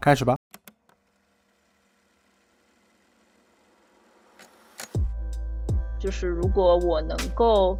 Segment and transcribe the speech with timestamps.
[0.00, 0.36] 开始吧。
[5.98, 7.76] 就是如果我能够，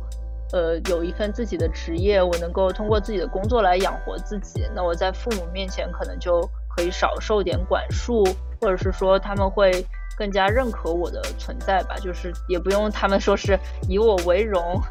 [0.53, 8.23] 呃，有一份自己的职业，我能够通过自己的工作来养活自己，那我在父母面前可能就可以少受点管束，
[8.61, 9.87] 或者是说他们会
[10.19, 11.97] 更加认可我的存在吧。
[11.97, 13.59] 就是也不用他们说是
[13.89, 14.79] 以我为荣。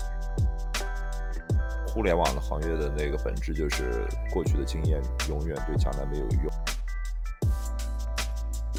[1.94, 6.49] 互联网的行业的那个本质就是过去的经验永远对将来没有用。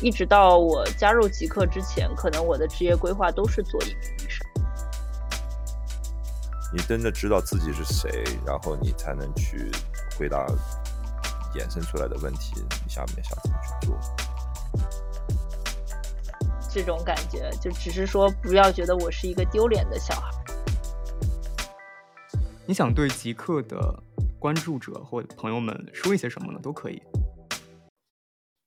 [0.03, 4.47] 一直到我加入极客之前，可能我的职业规划都是做一名医生。
[6.73, 9.71] 你真的知道自己是谁，然后你才能去
[10.19, 10.47] 回答
[11.55, 12.55] 衍生出来的问题。
[12.85, 13.99] 你下面想怎么去做？
[16.73, 20.31] 这种感觉，就只是说不要觉得我是一个丢脸的小孩。
[22.65, 24.03] 你想对极客的
[24.39, 26.61] 关注者或朋友们说一些什么呢？
[26.63, 27.03] 都可以。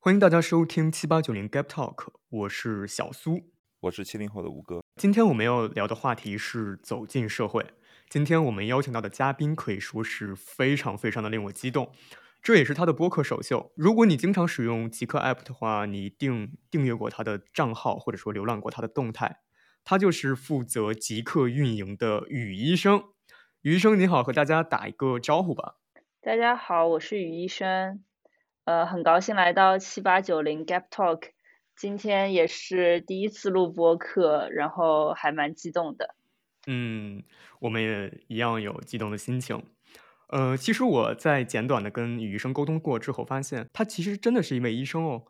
[0.03, 3.39] 欢迎大家收听七八九零 Gap Talk，我是小苏，
[3.79, 4.83] 我是七零后的吴哥。
[4.97, 7.65] 今天我们要聊的话题是走进社会。
[8.09, 11.93] 今天我们邀请到的嘉宾可以说是非常非常的令我激动，
[12.41, 13.71] 这也是他的播客首秀。
[13.77, 19.39] 如果你经常使用极客 App 的话，你一定订阅过他的账号，或者说浏览过他的动态。
[19.85, 23.01] 他就是负责极客运营的雨医生。
[23.61, 25.77] 雨医生你好，和大家打一个招呼吧。
[26.21, 28.03] 大家好，我是雨医生，
[28.65, 31.31] 呃，很高兴来到七八九零 Gap Talk，
[31.75, 36.15] 今天也是第一次录播课，然后还蛮激动的。
[36.67, 37.23] 嗯，
[37.59, 39.61] 我们也一样有激动的心情。
[40.29, 45.25] 呃，其实我在简短的跟雨医生沟通过之后，发现他其实真的是一位医生哦。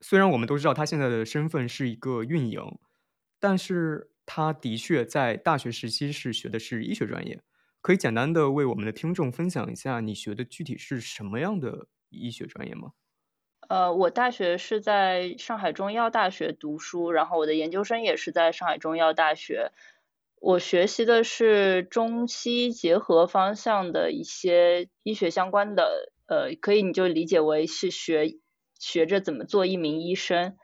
[0.00, 2.78] 虽然我们都知道他现在的身份是一个运营，
[3.40, 7.42] 但是他的确在大学时期是学的是医学专业。
[7.80, 12.92] 可以简单的为我们的听众分享一下你学的具体是什么样的医学专业吗？
[13.68, 19.72] 呃，我大学是在上海中医药大学读书，然后我的研究生也是在上海中医药大学。
[20.40, 28.38] 我学习的是中西结合方向的一些医学相关的，呃，可以你就理解为是学
[28.78, 30.56] 学着怎么做一名医生。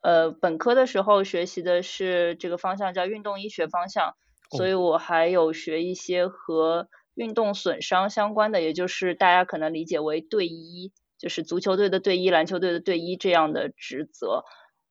[0.00, 4.16] 呃，本科的时候学习的是这个方向叫运动医学方向。
[4.52, 6.88] 所以我还有学一些和
[7.20, 14.42] 运动损伤相关的，也就是大家可能理解为队医，就是足球队的队医、篮球队的队医这样的职责。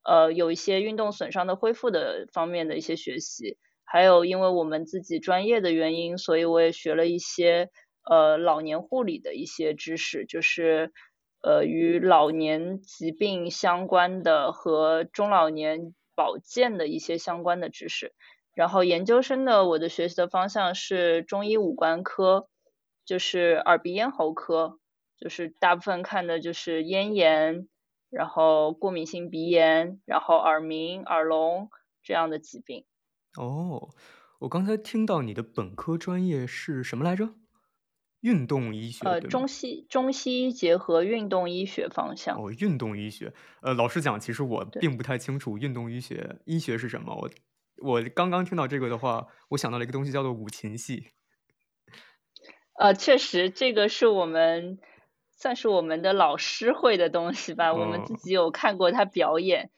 [0.04, 7.72] 呃，有一些运动损伤的恢复的方面的一些学习，还有因为我们自己专业的原因，所以我也学了一些
[8.08, 10.92] 呃老年护理的一些知识，就是
[11.42, 18.14] 呃与老年疾病相关的和中老年保健的一些相关的知识。
[18.60, 22.50] 然后研究生的我的学习的方向是中医五官科，
[23.06, 24.80] 就是耳鼻咽喉科，
[25.18, 27.70] 就是大部分看的就是咽炎，
[28.10, 31.70] 然后过敏性鼻炎，然后耳鸣、耳聋
[32.04, 32.84] 这样的疾病。
[33.38, 33.92] 哦，
[34.40, 37.30] 我刚才听到你的本科专业是什么来着？
[38.20, 39.08] 运动医学。
[39.08, 42.38] 呃，中西中西医结合运动医学方向。
[42.38, 43.34] 哦，运动医学。
[43.62, 47.16] 呃，老实讲，其实我并不太清楚运动医学医学是什么。
[47.16, 47.30] 我。
[47.82, 51.08] 我刚刚听到这个的话，我想到了一个东西，叫做五禽戏。
[52.80, 54.80] 呃，确实，这个是我们
[55.32, 57.74] 算是我们的老师会的东西吧。
[57.74, 59.72] 我们自己有看过他表演，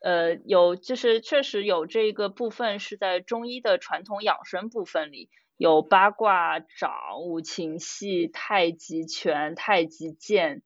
[0.00, 6.92] 呃，有就是确实有这个部分是在中医的传统养生部分里，有八卦掌、
[7.22, 10.62] 五禽戏、太极拳、太极剑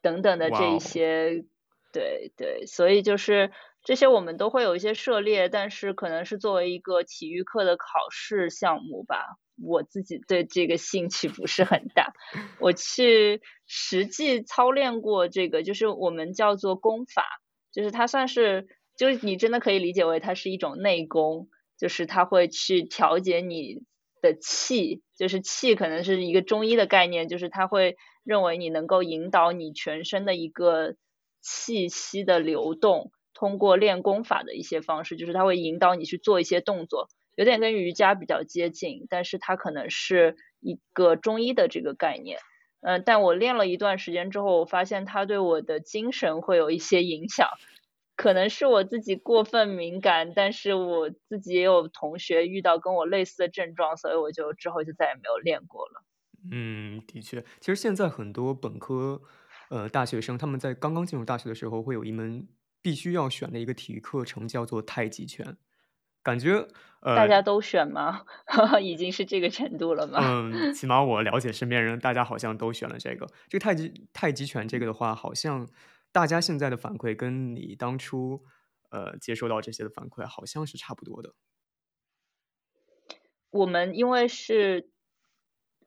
[0.00, 1.44] 等等的这一些。
[1.92, 3.50] 对对，所以就是。
[3.84, 9.36] 这些我们都会有一些涉猎，但是可能是作为一个体育课的考试项目吧。
[9.62, 12.12] 我自己对这个兴趣不是很大。
[12.58, 17.24] 我去实际操练过这个，就是我们叫做功法，
[17.70, 23.82] 就是它算是，就是你真的可以理解为它是一种内功，就是它会去调节你
[24.20, 30.96] 的气，就是气可能是一个中医的概念，就是它会认为你能够引导你全身的一个
[31.42, 33.12] 气息的流动。
[33.34, 42.38] 通过练功法的一些方式，就是它会引导你去做一些动作，有点跟瑜伽比较接近，但是它可能是一个中医的这个概念。
[42.80, 47.48] 嗯，但我练了一段时间之后，我发现它对我的精神会有一些影响，
[48.14, 56.04] 可能是我自己过分敏感，但是我自己也有同学遇到跟我类似的症状，所以我就之后就再也没有练过了。
[56.52, 59.22] 嗯，的确，其实现在很多本科
[59.70, 62.46] 呃大学生他们在刚刚进入大学的时候会有一门。
[62.84, 65.56] 必须要选的一个体育课程叫做太极拳，
[66.22, 66.68] 感觉
[67.00, 68.26] 呃大家都选吗？
[68.82, 70.20] 已经是这个程度了吗？
[70.22, 73.26] 嗯，起码我了解身边人，大家好像都选了这个。
[73.48, 75.66] 这个太极太极拳这个的话，好像
[76.12, 78.44] 大家现在的反馈跟你当初
[78.90, 81.34] 呃接收到这些的反馈好像是差不多的。
[83.50, 84.90] 我们因为是，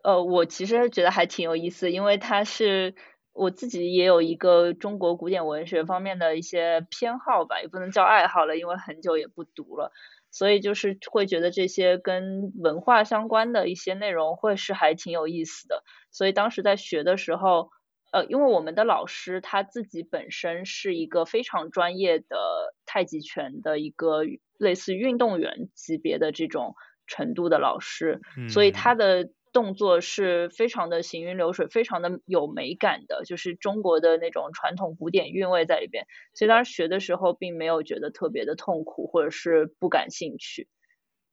[0.04, 2.96] 呃，我其实觉得还挺有意思，因为它是
[3.38, 9.92] 我自己也有一个中国古典文学方面的一些偏好吧，也不能叫爱好了，因为很久也不读了，
[10.32, 15.84] 所以就是会觉得这些跟文化相关的一些内容会是还挺有意思的。
[16.12, 17.70] 所以当时在学的时候，
[18.12, 24.24] 呃，因为我们的老师他自己本身是一个非常专业的太极拳的一个
[24.58, 26.76] 类似运动员级别的这种。
[27.10, 28.20] 程度的老师，
[28.50, 36.06] 所以他的动作是非常的行云流水，非常的有美感的，就是中国的那种传统古典韵味在里边。
[36.36, 40.68] 所以当时学的时候，并没有觉得特别的痛苦，或者是不感兴趣。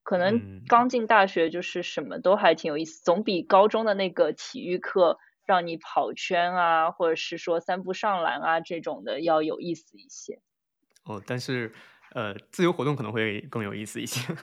[0.03, 10.41] 可能刚进大学，就是什么都还挺有意思，总比高中的那个体育课让你跑圈啊，或者是说三步上篮啊这种的要有意思一些。
[11.05, 11.75] 哦，但是
[12.15, 14.35] 呃，自由活动可能会更有意思一些。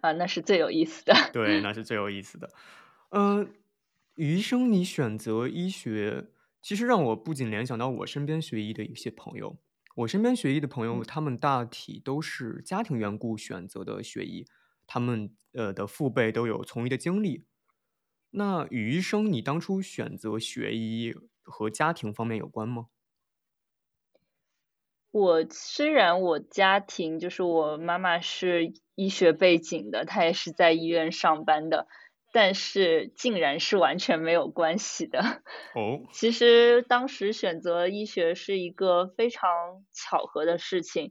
[0.00, 1.14] 啊，那是最有意思的。
[1.32, 2.50] 对，那是最有意思的。
[3.10, 3.52] 嗯，
[4.14, 6.28] 余生，你选择医学，
[6.62, 9.58] 其实让我不仅联想到我身边学医的一些朋友。
[9.96, 14.46] 我身边学医的朋友，他们大体都是家庭缘故选择的学医，
[14.86, 17.44] 他们呃的父辈都有从医的经历。
[18.30, 22.86] 那余医生，你当初选择学医和家庭方面有关吗？
[25.12, 31.88] 我虽然我家庭就是我妈妈是医学背景的，她也是在医院上班的，
[32.32, 35.18] 但是竟然是完全没有关系的。
[35.74, 41.10] 哦， 其实当时选择医学是一个非常巧合的事情。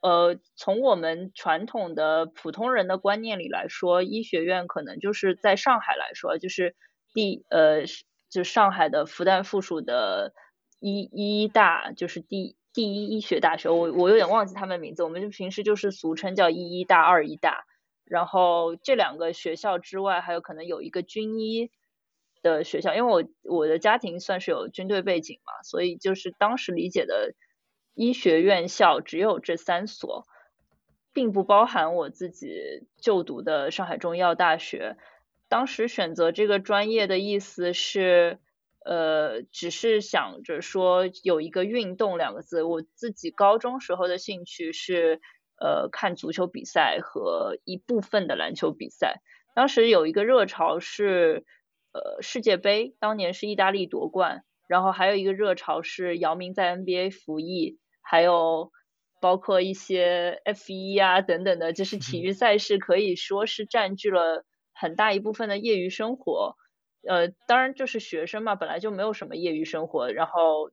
[0.00, 6.74] 呃，从我们传统的普通人的观念里来说，医学院可能就是在上海来说，就是
[7.14, 7.84] 第呃，
[8.28, 10.32] 就上海的复旦附属的
[10.80, 12.56] 医医大，就是第。
[12.78, 17.64] 第一医学大学，我我有点忘记他们名字，我们就平时就是俗称叫一医大、二医大。
[18.04, 21.72] 然后这两个学校之外，还有可能有一个军医
[22.40, 27.34] 的学校，因为我我的家庭算是有军队背景嘛，所以就是当时理解的
[27.94, 30.24] 医学院校只有这三所，
[31.12, 34.96] 并不包含我自己就读的上海中医药大学。
[35.48, 38.38] 当时选择这个专业的意思是。
[38.88, 42.62] 呃，只是想着说有一个运动两个字。
[42.62, 45.20] 我自己高中时候的兴趣是
[45.60, 49.20] 呃看足球比赛和一部分的篮球比赛。
[49.54, 51.44] 当时有一个热潮是
[51.92, 58.72] 呃世界杯，当年是意大利夺冠，然后还有一个热潮是姚明在 NBA 服役，还有
[59.20, 66.56] 包括一些 F 一啊等等的，就是体育赛事可以说是占据了很大一部分的业余生活。
[67.06, 70.70] 呃，当然就是学生嘛，本来就没有什么业余生活，然后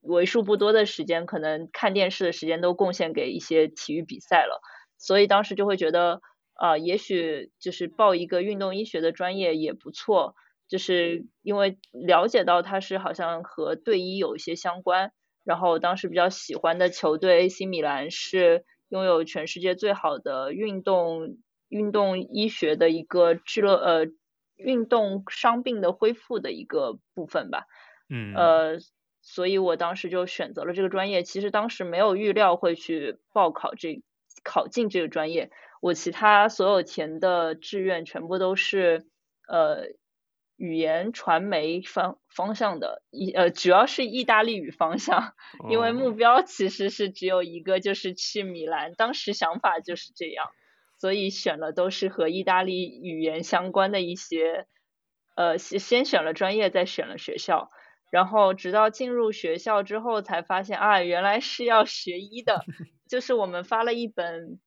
[0.00, 4.60] 为数不多的时间，可能看电视的时间都贡献给一些体育比赛了，
[4.96, 6.20] 所以当时就会觉得，
[6.54, 10.34] 啊，也许就是报一个运动医学的专业也不错，
[10.68, 15.12] 就是因为了解到它是好像和队医有一些相关，
[15.44, 21.36] 然后当时比较喜欢的球队 AC 米兰是拥有全世界最好的运动
[21.68, 24.06] 运动医学的一个俱乐呃。
[24.58, 27.66] 运动伤病的恢复的一个部分吧，
[28.10, 28.78] 嗯，呃，
[29.22, 31.22] 所以我当时就选择了这个专业。
[31.22, 34.02] 其实当时没有预料会去报考这
[34.42, 39.06] 考进这个专业，我其他所有填的志愿全部都是
[39.48, 39.86] 呃
[40.56, 45.34] 语言传媒方方向的，意呃主要是意大利语方向，
[45.70, 48.94] 因为目标其实是只有一个，就是去米兰。
[48.94, 50.46] 当时想法就是这样。
[50.98, 54.66] 所以选了都是和意大利语言相关的一些，
[55.36, 57.70] 呃，先先选了专业，再选了学校，
[58.10, 62.64] 然后直到进入学校之后才发现啊，原来是要学医的。
[63.08, 64.58] 就是我们发了一本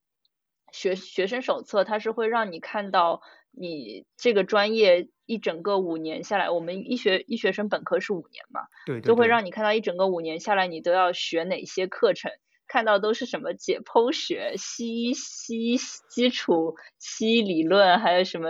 [0.72, 3.22] 学学生手册，它是会让你看到
[3.52, 12.32] 你这个专业一整个五年下来，我们医学医学生本科是五年嘛，对，就会让你看到一整个五年下来你都要学哪些课程。
[12.72, 15.78] 看到都是什么解剖学、西医、西医
[16.10, 18.48] 基础、西医理论，还有什么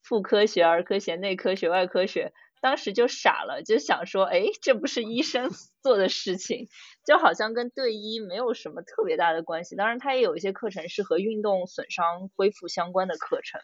[0.00, 5.50] 妇科学、儿科学、内科学、外科学，当时就傻了，就想说，哎，这不是医生
[5.82, 6.68] 做的事情，
[7.04, 9.74] 就好像跟对医没有什么特别大的关系。
[9.74, 13.60] 当然，它也有一些课程是和运动损伤恢复相关的课程，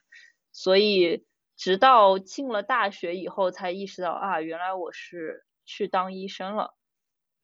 [0.50, 1.24] 所以
[1.56, 6.74] 直到进了大学以后，才意识到啊，原来我是去当医生了。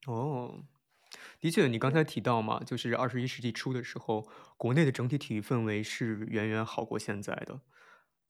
[0.08, 0.64] 哦。
[1.46, 4.26] 的确，你刚才提到嘛，就是二十一世纪初的时候，
[4.56, 7.60] 国内的整体体育氛围是远远好过现在的。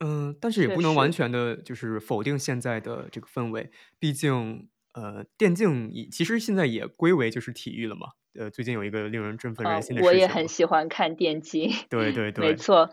[0.00, 3.70] 嗯，但是也不能完全的，就是否定现在的这个氛围。
[3.98, 8.08] 毕竟，呃，电竞其实现在也归为就是体育了嘛。
[8.38, 11.72] 呃，最近有一个令人振奋人心的事情，我也很喜欢看电竞。
[11.88, 12.90] 对对对， 没错。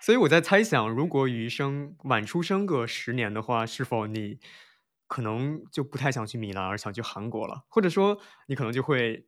[0.00, 4.38] 所以我在猜想，如果余生晚出生个十年的话，是否你
[5.08, 7.64] 可能就不太想去米兰，而想去韩国了？
[7.68, 9.26] 或者说，你可能就会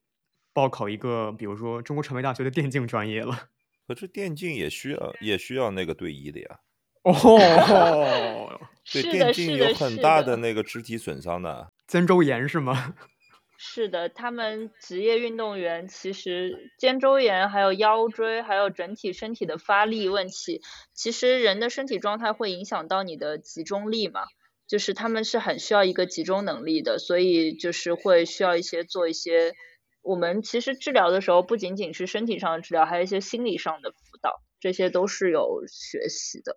[0.59, 3.49] 报考一个，比如说中国传媒大学的电竞专业了？
[3.87, 6.59] 可是电竞也需要也需要那个对医的呀。
[7.05, 8.59] 哦，
[8.93, 12.97] 对，电竞有很大的那个肢体损伤的，肩周炎是吗？
[13.57, 20.61] 是的，他们职业运动员其实肩周炎、还有腰椎、还有整体身体的发力问题，
[20.93, 24.23] 其实人的身体状态会影响到你的集中力嘛，
[24.67, 29.55] 就是他们是很需要一个集中能力的，所以就是会需要一些做一些，
[30.03, 36.57] 我们其实治疗的时候不仅仅是身体上的治疗，还有一些心理上的辅导，这些都是有学习的。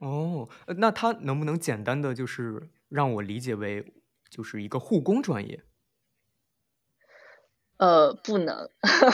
[0.00, 0.48] 哦，
[0.78, 3.92] 那他能不能简单的就是让我理解为
[4.30, 5.62] 就是一个护工专业？
[7.78, 8.70] 呃，不能，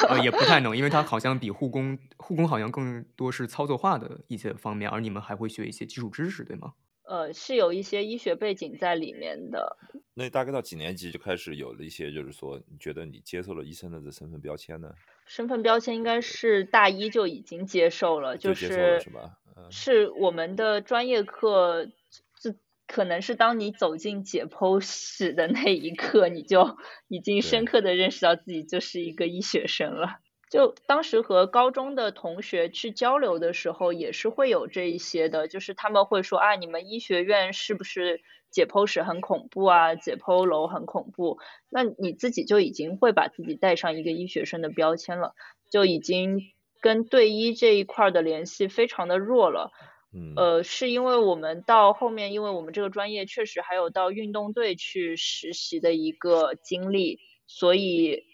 [0.09, 6.75] 呃，也不太能，因为它好像比护工，护工好像更多是操作化的一些方面，而你们还会学一些基础知识，对吗？
[7.09, 9.79] 呃，是有一些医学背景在里面的。
[10.15, 14.93] 那大概到几年级就开始有了一些，就是说，你觉得你接受了医生的这身份标签呢？
[15.27, 19.39] 身份标签应该是大一就已经接受了，就是是吧？
[19.71, 21.91] 是我们的专业课。
[22.91, 30.21] 可能是当你走进解剖室的那一刻，你就已经深刻的认识到自己就是一个医学生了。
[30.51, 39.95] 就当时和高中的同学去交流的时候，也是会有这一些的，就是他们会说啊，你们医学院是不是解剖室很恐怖啊？
[39.95, 41.39] 解剖楼很恐怖。
[41.69, 45.35] 那你自己就已经会把自己带上一个医学生的标签了，
[45.71, 46.41] 就已经
[46.81, 49.71] 跟对医这一块的联系非常的弱了。
[50.37, 58.25] 呃，是因为我们到后面，因为我们这个专业确实还有到运动队去实习的一个经历，所以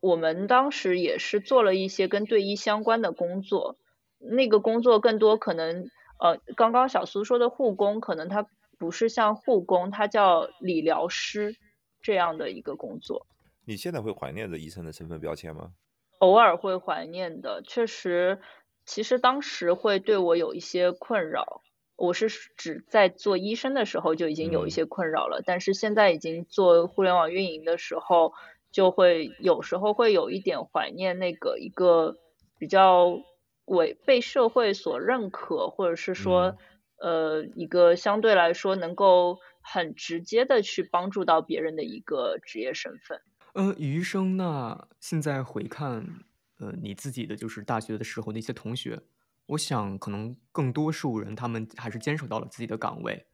[0.00, 3.76] 我们当时也是做了一些跟队医相关的工作。
[4.18, 8.46] 那个工作更多可能，呃，刚刚小苏说的护工，可能他
[8.78, 11.56] 不是像护工，他叫理疗师
[12.02, 13.26] 这样的一个工作。
[13.64, 15.72] 你现在会怀念着医生的身份标签吗？
[16.18, 18.40] 偶尔会怀念的，确实。
[18.86, 21.62] 其实当时会对我有一些困扰，
[21.96, 28.32] 我是指在做医生的时候就已经有一些困扰了，但是现在已经做互联网运营的时候，
[28.70, 32.18] 就会有时候会有一点怀念那个一个
[32.58, 33.20] 比较
[33.64, 36.56] 为被社会所认可，或者是说
[36.98, 43.20] 呃一个相对来说能够很直接的去帮助到别人的一个职业身份。
[43.54, 46.24] 呃，余生那现在回看。
[46.62, 49.00] 呃，你自己的就是大学的时候那些同学，
[49.46, 53.24] 我想可能更多数人他们还是坚守到了自己的岗位。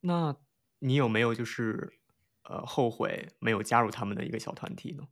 [0.00, 0.34] 那
[0.78, 1.92] 你有没有就是
[2.48, 5.04] 呃后悔没有加入他们的一个小团体呢？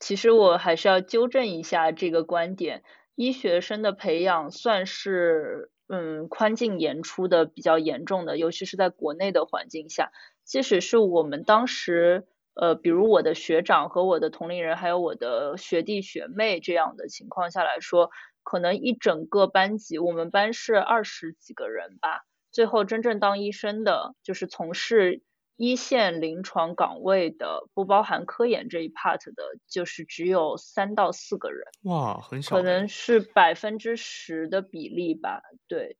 [0.00, 2.82] 其实我还是要纠正一下这个观点，
[3.14, 10.10] 医学生的培养算是嗯宽进严出的比较严重的，尤其是在国内的环境下，
[10.44, 12.26] 即使是我们当时。
[12.58, 18.10] 呃，比如我的学长和我的同龄人，还有我的学弟学妹这样的情况下来说，
[18.42, 25.20] 可能一整个班级，我们班是二十几个人吧，最后真正当医生的，就是从事
[25.56, 31.66] 一线临床岗位的，不包含科研这一 part 的，就是只有三到四个人。
[31.84, 32.56] 哇，很少。
[32.56, 35.96] 可能是百分之十的比例吧，对。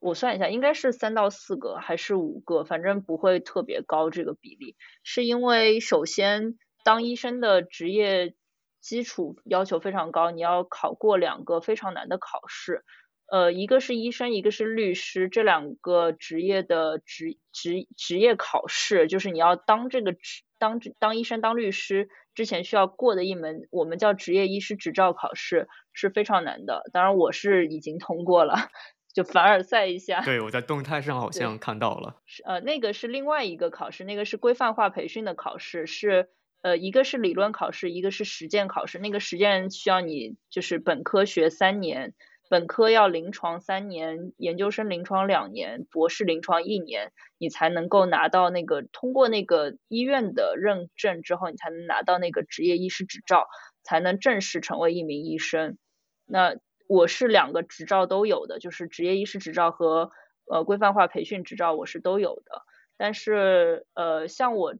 [0.00, 4.76] 我算一下，应该是三到四个还是五个，反正不会特别高这个比例。
[5.02, 8.36] 是因为首先当医生的职业
[8.80, 12.84] 基础要求非常高，你要考过两个非常难的考试。
[13.30, 26.84] 呃，一个是医生，一个是律师，这两个职业的职职职业考试，就是你要当这个职当当医生、当律师之前需要过的一门，我们叫职业医师执照考试，是非常难的。
[26.92, 28.56] 当然我是已经通过了。
[29.14, 36.28] 就凡尔赛一下，对我在动态上好像看到了，是呃那个是另外一个考试，那个是规范化培训的考试，是
[36.62, 38.98] 呃一个是理论考试，一个是实践考试。
[38.98, 42.14] 那个实践需要你就是本科学三年，
[42.48, 53.46] 本科要临床三年，研究生临床两年，博士临床一年，你才能够拿到那个通过那个医院的认证之后，你才能拿到那个执业医师执照，
[53.82, 55.76] 才能正式成为一名医生。
[56.24, 56.56] 那
[56.88, 60.10] 我是两个执照都有的，就是执业医师执照和
[60.50, 62.62] 呃规范化培训执照，我是都有的。
[62.96, 64.74] 但是呃，像我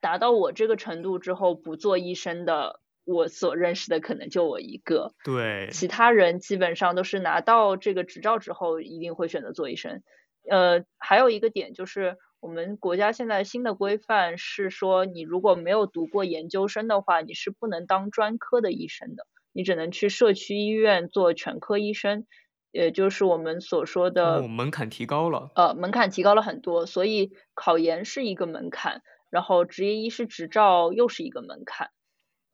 [0.00, 5.14] 达到我这个程度之后不做医生的，我所认识的可能就我一个。
[5.24, 10.02] 对，其他人基本上都是拿到这个执照之后一定会选择做医生。
[10.50, 12.18] 呃，还有一个点就是。
[12.38, 22.26] 我们国家现在新的规范是说，你如果没有读过研究生的话，你是不能当专科的医生的，你只能去社区医院做全科医生，
[22.70, 25.50] 也就是我们所说的门槛提高了。
[25.56, 31.90] 呃，门槛提高了很多，所以考研是一个门槛，然后执业医师执照又是一个门槛。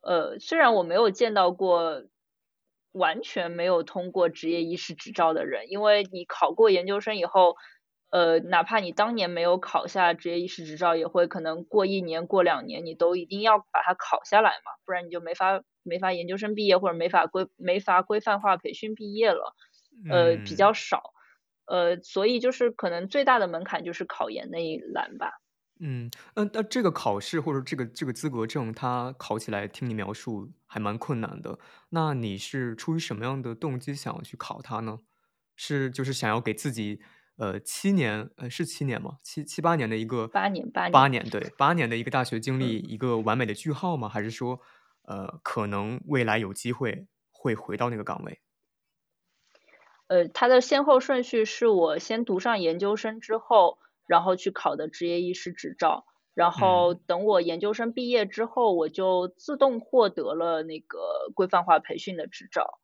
[0.03, 2.05] 呃，虽然我没有见到过。
[2.95, 7.57] 完全没有通过职业医师执照的人，因为你考过研究生以后，
[8.11, 19.55] 呃，哪怕你当年没有考下职业医师执照，也会可能过一年、过两年，你都一定要把它考下来嘛，不然你就没法没法研究生毕业，或者没法规没法规范化培训毕业了，
[20.11, 21.15] 呃，比较少，
[21.65, 25.42] 呃，所以就是可能最大的门槛就是考研那一栏吧。
[25.85, 31.59] 嗯嗯，那这个考试或者这个这个资格证，它考起来听你描述还蛮困难的。
[31.89, 35.01] 那你是出于什么样的动机想要去考它呢？
[35.57, 37.01] 是就是想要给自己
[37.37, 39.17] 呃七年呃是七年吗？
[39.25, 44.09] 七七八年的一个八年八年八年对八年的一个大学经历一个完美的句号吗？
[44.09, 44.61] 还是说
[45.03, 48.41] 呃可能未来有机会会回到那个岗位？
[50.07, 53.79] 呃，它的先后顺序是我先读上研究生之后。
[54.07, 56.05] 然后去考的职业医师执照，
[56.35, 62.81] 然后等我研究生毕业之后，我就自动获得了那个规范化培训的执照。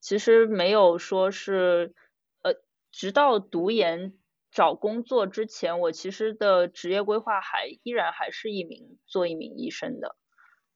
[0.00, 1.94] 其实没有说是，
[2.42, 2.54] 呃，
[2.92, 4.14] 直到读研
[4.50, 10.16] 找工作之前，我其实的职业规划还依然还是一名做一名医生的，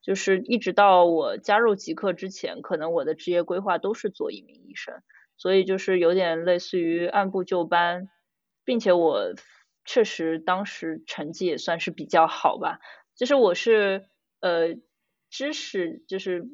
[0.03, 5.03] 就是一直到我加入极客之前，可能我的职业规划都是做一名医生，
[5.37, 8.09] 所以就是有点类似于按部就班，
[8.64, 9.35] 并且我。
[9.85, 12.79] 确实，当时成绩也算是比较好吧。
[13.14, 14.07] 就是我是
[14.41, 14.76] 呃，
[15.31, 16.47] 知识就是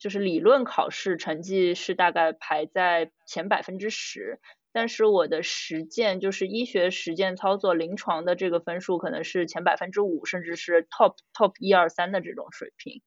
[0.00, 4.40] 就是理论考试成绩是大概排在前百分之十，
[4.72, 13.02] 但是我的实践就是医学实践操作临床的这个分数可能是前百分之五，甚至是 top top 一二三的这种水平。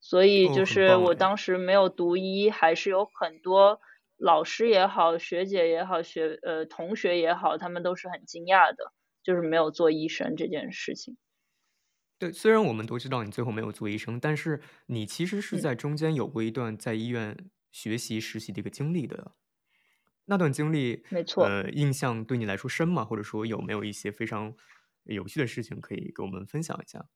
[0.00, 3.80] 所以就是我当时没有读医，还是有很多。
[4.18, 11.16] 老师也好，学姐也好，学呃同学也好，他们都是很惊讶的，就是没有做医生这件事情。
[12.18, 19.36] 对，虽然我们都知道你最后没有做医生，但是你其实是在中间有过一段在医院学习实习的一个经历的。
[20.24, 23.04] 那段经历，没错，呃，印象对你来说深吗？
[23.04, 24.54] 或者说有没有一些非常
[25.04, 27.06] 有趣的事情可以给我们分享一下？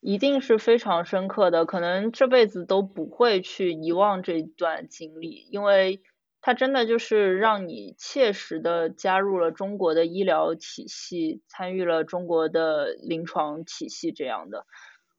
[0.00, 6.02] 一定是非常深刻的，可能这辈子都不会去遗忘这段经历，因为
[6.40, 14.64] 它真的就是让你切实的加入了中国的医疗体系，参与了中国的临床体系这样的。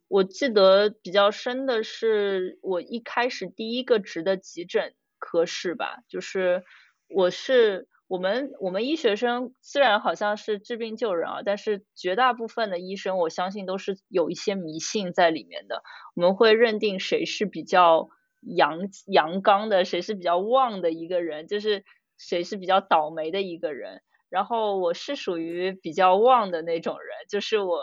[0.08, 6.64] 我记得比较深的是我一开始第一个值的急诊科室吧，就是
[7.08, 7.88] 我是。
[8.12, 15.82] 我们我们医学生虽然好像是治病救人啊，但是绝大部分的医生，我相信都是有一些迷信在里面的。
[16.14, 18.10] 我们会认定谁是比较
[18.42, 21.86] 阳阳刚的，谁是比较旺的一个人，就是
[22.18, 24.02] 谁是比较倒霉的一个人。
[24.28, 27.82] 然后我是属于比较旺的那种人，就是我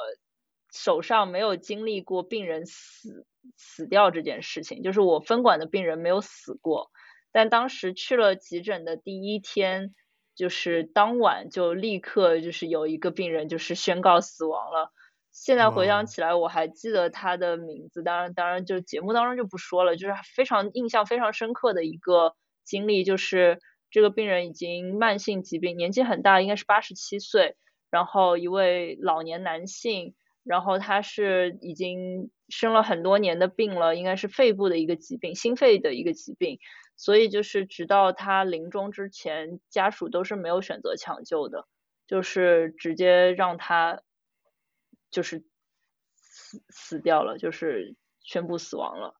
[0.70, 6.90] 手上没有经历过病人死死掉这件事情，就是我分管的病人没有死过。
[7.32, 9.94] 但当时去了急诊的第一天。
[10.38, 14.92] 就是当晚就立刻就是有一个病人就是宣告死亡了。
[15.32, 19.96] 现在回想起来，我还记得他的名字，当然当然就节目当中就不说了。
[19.96, 23.58] 就是非常印象非常深刻的一个经历，就是
[23.90, 27.56] 这个病人已经慢性疾病，年纪很大，应该是八十七岁，
[27.90, 36.60] 然后一位老年男性，然后他是已经生了很多年的病了，应该是肺部的一个疾病，心肺的一个疾病。
[36.98, 41.66] 所以就是直到他临终之前，家属都是没有选择抢救的，
[42.06, 44.02] 就是直接让他
[45.10, 45.46] 就是
[46.16, 49.14] 死死掉了，就是宣布死亡了。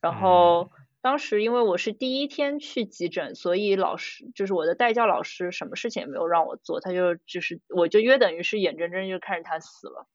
[0.00, 0.70] 然后
[1.02, 10.06] 当时因为我是第一天去急诊，所以老师就是我的代教老师，什么事情也没有让我做，他就就是我就约等于是眼睁睁就看着他死了。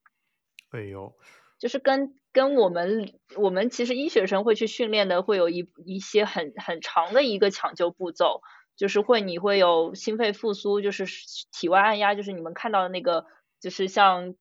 [0.70, 1.14] 哎呦。
[1.60, 8.42] 就是跟跟我们我们其实医学生会去训练的，会有一一些很很长的一个抢救步骤，
[8.78, 11.06] 就是会你会有心肺复苏，就是
[11.52, 13.26] 体外按压，就是你们看到的那个，
[13.60, 14.36] 就是像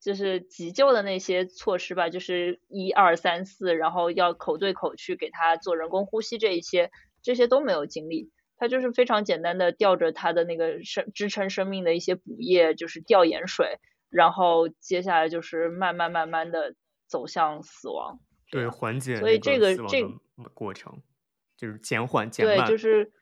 [0.00, 6.90] 就是急救的那些措施吧，就是一二三四，然后要口对口去给他做人工呼吸这一些，
[7.22, 13.78] 这些都没有经历，他就是非常简单的吊着他的那个生支撑生命的一些补液，就是吊盐水。
[14.10, 16.74] 然后接下来就是慢慢慢慢的
[17.12, 18.18] 走向死亡，
[18.50, 20.02] 对缓解，所以这个这
[20.54, 21.02] 过程
[21.58, 23.12] 就是减缓减慢，对，就是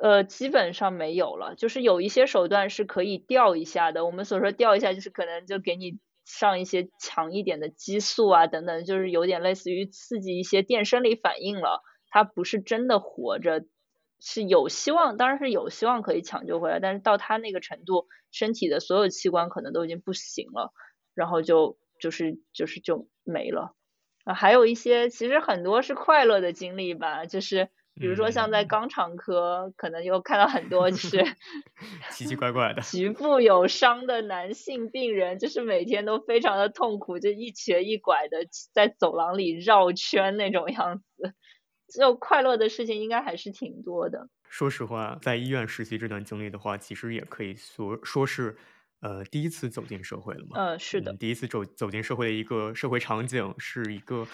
[0.00, 4.04] 呃，基本上没有了，就是有一些手段是可以吊一下的。
[4.04, 11.82] 我们所说吊一下，就是可能就给你上一些强一点的激素啊，等等，就是有点类似于刺激一些电生理反应了。
[12.10, 13.64] 它不是真的活着，
[14.20, 20.72] 是有希望，当然是有希望可以抢救回来，但是到他那个程度，身体的所有器官可能都已经不行了，
[21.14, 23.74] 然后就就是就是就没了。
[24.24, 27.70] 啊，还有一些其实很多是快乐的经历吧，就是。
[27.96, 31.24] 比如说像在肛肠科，可能又看到很多就是
[32.10, 41.34] 奇奇怪怪的局部有伤的男性病人，就是每天都非常的痛苦，就一瘸一拐的在走廊里绕圈那种样子。
[41.96, 44.28] 就快乐的事情应该还是挺多的。
[44.48, 48.56] 说实话，在医院实习这段经历的话，其实也可以说说是
[49.04, 50.56] 呃第一次走进社会了嘛。
[50.56, 54.26] 呃，是的，第一次走走进社会的一个社会场景，是一个。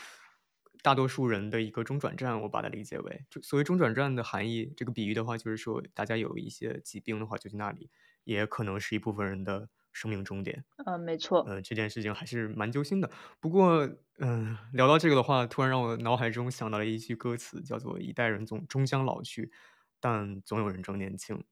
[0.83, 7.91] 大多数人的一个中转站，我把它理解为，就所谓中转站的含义，这个比喻的话，就是说大家有一些疾病的话，就去那里，
[8.25, 10.65] 也可能是一部分人的生命终点。
[10.87, 11.41] 嗯，没错。
[11.43, 13.11] 呃，这件事情还是蛮揪心的。
[13.41, 13.87] 不过，
[14.21, 19.53] 嗯，聊到这个的话，突然让我脑海中想到了一句歌词，叫做“一代人总终将老去，
[20.01, 21.45] 但总有人正年轻”。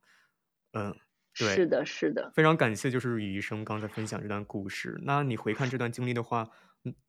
[0.73, 0.97] 嗯，
[1.39, 2.33] 对，是的，是的。
[2.35, 4.99] 非常感谢，就是雨医生刚才分享这段故事。
[5.03, 6.51] 那你回看这段经历的话，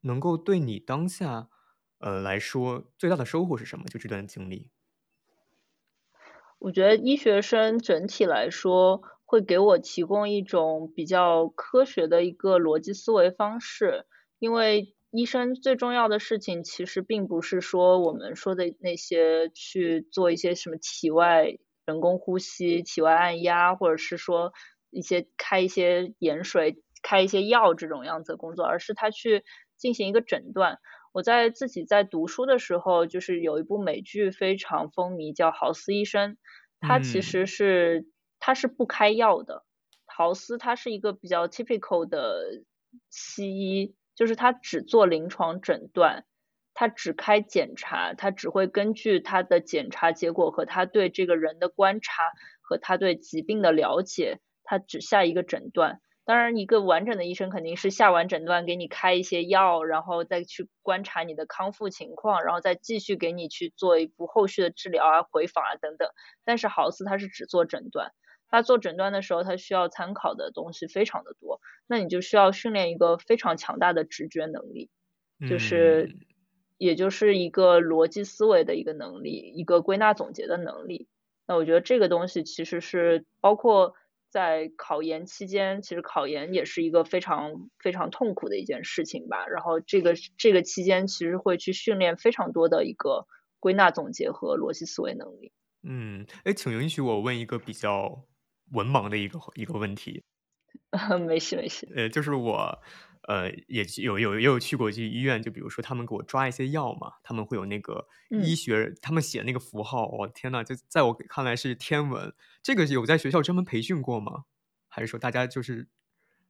[0.02, 1.48] 能够对你当下。
[2.02, 3.84] 呃，来说最大的收获是什么？
[3.84, 4.70] 就这段经历，
[6.58, 14.06] 我觉得医学生整体来说会给我提供一种比较科学的一个逻辑思维方式。
[14.38, 21.58] 因为医生最重要的事情其实并不是说我们说的那些去做一些什么体外
[21.90, 24.52] 人工呼吸、体外按压，或者是说
[24.90, 29.44] 一些开一些盐水、开一些药这种样子的工作，而是他去
[29.76, 30.78] 进行一个诊断。
[31.12, 36.32] 我在自己在读书的时候，就是有一部美剧非常风靡，叫《豪斯医生》。
[36.80, 38.06] 他其实是
[38.38, 39.64] 他是不开药的。
[40.06, 42.62] 豪斯他是一个比较 typical 的
[43.10, 46.24] 西医，就是他只做临床诊断，
[46.80, 52.22] 他只开检查，他只会根据他的检查结果和他对这个人的观察
[52.62, 56.00] 和他对疾病的了解，他只下一个诊断。
[56.24, 66.08] 当然，一个完整的医生肯定是下完诊断，给你开一些药，然后再去观察你的康复情况，然后再继续给你去做一步后续的治疗啊、回访啊等等。
[66.46, 68.12] 但是豪斯他是只做诊断，
[68.48, 74.88] 他做诊断的时候，他需要参考的东西非常的多，那你就需要训练一个非常强大的直觉能力，
[75.46, 76.16] 就是，
[76.80, 81.06] 也就是一个逻辑思维的一个能力，一个归纳总结的能力。
[81.46, 83.94] 那我觉得这个东西其实是包括。
[84.32, 89.48] 在考研期间，其实考研也是一个非常非常痛苦的一件事情吧。
[89.48, 93.26] 然后这个这个期间，其实会去训练非常多的一个
[93.58, 95.50] 归纳总结和逻辑思维能力。
[95.82, 98.22] 嗯，哎，请允许我问一个比较
[98.70, 100.22] 文盲的一个一个问题。
[101.26, 101.88] 没事没事。
[101.96, 102.78] 呃，就是我。
[103.30, 112.34] 呃，也有有也有去过去医院，就比如说他们给我抓一些药嘛，他们会有那个医学，他们写那个符号，我天呐，就在我看来是天文。
[112.60, 114.46] 这个有在学校专门培训过吗？
[114.88, 115.86] 还是说大家就是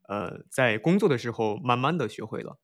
[0.08, 2.58] 呃在工作的时候慢慢的学会了？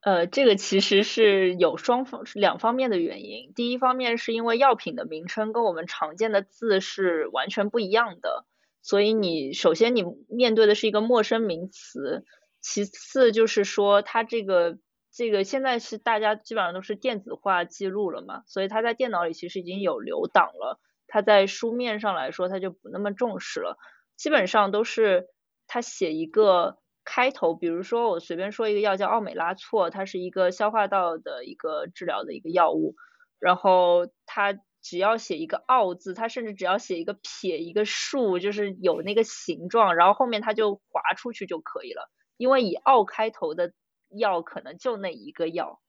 [0.00, 3.52] 呃，这个其实是有双方两方面的原因。
[3.54, 8.46] 第一方面是因为药品的名称跟我们常见的字是完全不一样的，
[8.80, 12.24] 所以你首先你面对的是一个陌生名词。
[12.68, 14.76] 其次就是说，它这个
[15.12, 20.80] 这个现在是大家基本上都是电子化记录了嘛，所以它在电脑里其实已经有留档了。
[21.06, 23.78] 它在书面上来说，它就不那么重视了。
[24.16, 25.28] 基本上都是
[25.68, 32.96] 它写一个开头，比如说我随便说一个药叫奥美拉唑，它是一个消化道的一个治疗的一个药物。
[33.38, 42.10] 然后它只要写一个奥字，它甚至只要写一个撇一个竖，就是有那个形状，然后后面它就划出去就可以了。
[42.36, 43.72] 因为以奥开头的
[44.08, 45.80] 药可能就那一个药，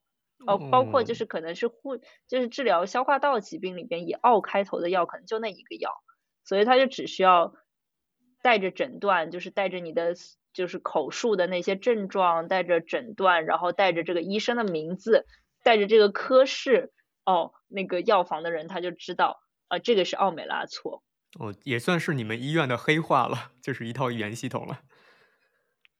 [0.45, 5.91] 哦，包括就是可能是护，就是治疗消化道疾病里边以奥开头的药可能就那一个药，
[6.43, 7.53] 所以他就只需要
[8.41, 10.15] 带着诊断，就是带着你的
[10.53, 15.25] 就是口述的那些症状，带着诊断，然后带着这个医生的名字，
[15.63, 16.91] 带着这个科室，
[17.25, 21.03] 哦，那个药房的人他就知道，啊，这个是奥美拉唑。
[21.37, 24.79] 哦，也算是你们医院的黑话了，就是一套语言系统了。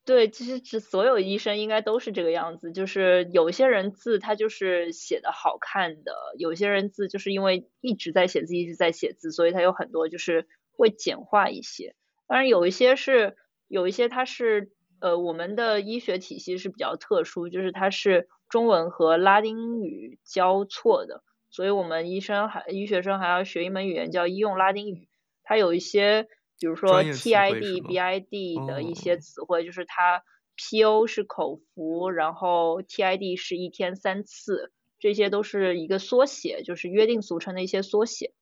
[0.08, 11.94] 对，其实这所有医生应该都是这个样子，就是有些人字他就是写的好看的，有些人字就是因为一直在写字，一直在写字，所以他有很多就是会简化一些。
[12.26, 13.36] 当然有一些是
[13.68, 25.10] 有一些它是呃我们的医学体系是比较特殊，就是它是中文和拉丁语交错的，所以我们医生还医学生还要学一门语言叫医用拉丁语，
[25.44, 30.24] 它有一些比如说 TID、BID 的一些词汇，就是它
[30.58, 38.34] PO 是口服，然后 TID 是一天三次，这些都是一个缩写，就是约定俗成的一些缩写。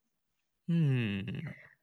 [0.68, 1.26] 嗯。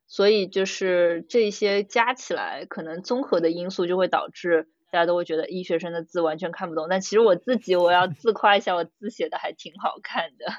[0.09, 6.87] 所以就是这些加起来，可能综合的因素就会导致大家都会觉得医学生的字完全看不懂。
[6.91, 10.53] 但其实我自己，我要 自夸一下，我字写的还挺好看的。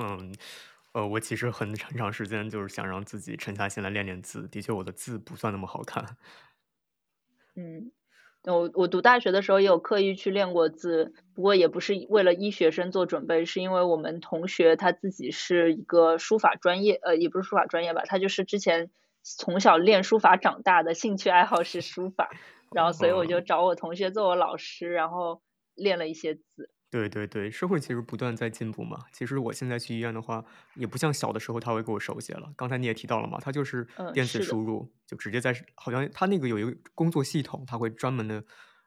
[0.00, 0.32] 嗯，
[0.94, 4.48] 呃，我其实很很长时间就是想让自己沉下心来练练字。
[4.48, 6.04] 的确，我的字不算那么好看。
[7.56, 7.92] 嗯。
[8.44, 18.90] 我我读大学的时候也有刻意去练过字，不过也不是为了医学生做准备，是因为我们同学他自己是一个书法专业，呃，也不是书法专业吧，他就是之前
[19.22, 22.30] 从小练书法长大的，兴趣爱好是书法，
[22.74, 25.42] 然后所以我就找我同学做我老师，然后
[25.74, 26.70] 练了一些字。
[26.90, 28.98] 对对对，社会其实不断在进步嘛。
[29.12, 32.52] 其实我现在去医院的话，也不像小的时候他会给我手写了。
[32.56, 38.44] 刚才你也提到了嘛，他就是电子输入，就直接在好像他那个有一个工作系统，他会专门的，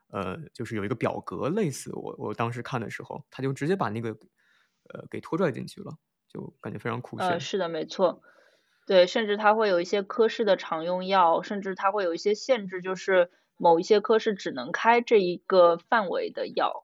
[0.09, 1.91] 呃，就是有一个表格类似。
[1.93, 4.09] 我我当时看的时候，他就直接把那个
[4.93, 5.93] 呃给拖拽进去了，
[6.27, 7.39] 就感觉非常酷炫。
[7.39, 8.21] 是的，没错。
[8.85, 16.82] 对，甚至它会有一些科室的常用药，甚至它会有一些限制，就是某一些科室只能开这一个范围的药。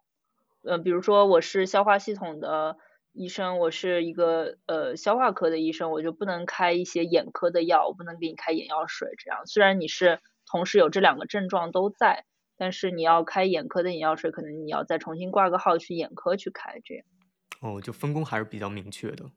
[0.63, 2.77] 呃，比如说我是消化系统的
[3.13, 9.45] 医生，我是一个呃消化科的医生，我就不能开一些眼科的药，我不能给你开眼药水这样。
[9.45, 12.25] 虽然你是同时有这两个症状都在，
[12.57, 17.05] 但是你要开眼科的眼药水，可能你要再重新挂个号去眼科去开这样。
[17.61, 19.31] 哦，就分工还是比较明确的。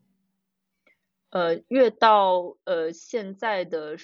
[1.31, 3.97] 呃，越到呃现在的，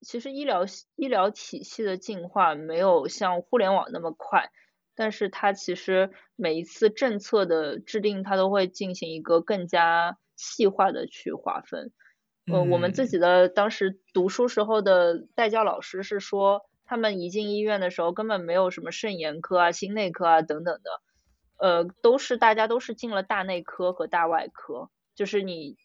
[0.00, 0.64] 其实医疗
[0.96, 4.50] 医疗体系的进化没有像互联网那么快。
[4.94, 11.92] 但是它其实每一次政策的制定，它都会进行一个更加细化的去划分。
[12.46, 21.00] 呃，我们自己的当时读书时候的代教老师是说，他们一进医院的时候，根本没有什么肾炎科啊、心内科啊等等的，
[21.56, 24.90] 呃，都是大家都是进了大内科和大外科。
[25.14, 25.76] 就是你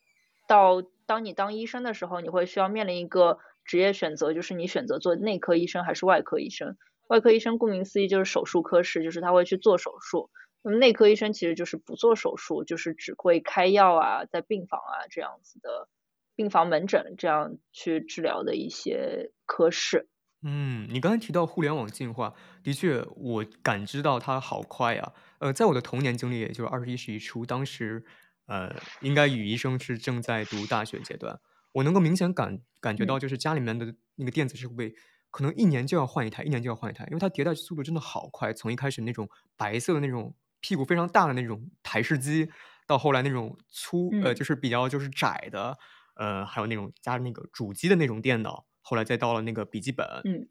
[0.48, 6.76] 到当你当医生的时候，你会需要面临一个职业选择，就是你选择做内科医生还是外科医生。
[7.10, 10.30] 外科医生顾名思义就是手术科室，就是他会去做手术。
[10.62, 15.90] 那么内科医生其实就是不做手术，就是只会开药啊，在病房啊这样子的
[16.36, 20.08] 病房门诊这样去治疗的一些科室。
[20.44, 25.14] 嗯，你刚才提到互联网进化，的确我感知到它好快啊。
[25.40, 28.06] 呃，在我的童年经历，也就是二十一世纪初，当时
[28.46, 31.40] 呃，应该与医生是正在读大学阶段，
[31.72, 34.94] 我能够明显感感觉到，就是家里面的那个电子设备。
[35.32, 38.52] 可能一年就要换一台，一年就要换一台，因为它迭代速度真的好快。
[38.52, 42.50] 从一开始那种白色的那种屁股非常大的那种台式机，
[42.88, 45.78] 到后来那种粗呃就是比较就是窄的，
[46.16, 50.50] 呃还有那种加那个主机的那种电脑，后来再到了那个笔记本，嗯，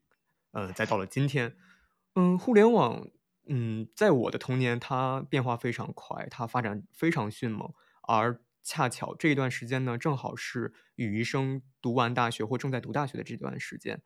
[0.53, 1.57] 呃再到了今天，
[2.15, 3.09] 嗯，互联网，
[3.49, 14.01] 嗯，在我的童年它变化非常快，它发展非常迅猛，而恰巧这一段时间呢，正好是语医生读完大学或正在读大学的这段时间。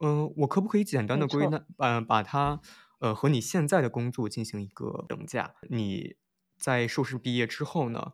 [0.00, 2.60] 嗯，我可不可以简单的归纳，嗯，把它，
[3.00, 5.54] 呃，和你现在的工作进行一个等价？
[5.70, 6.16] 你
[6.58, 8.12] 在硕士毕业之后呢，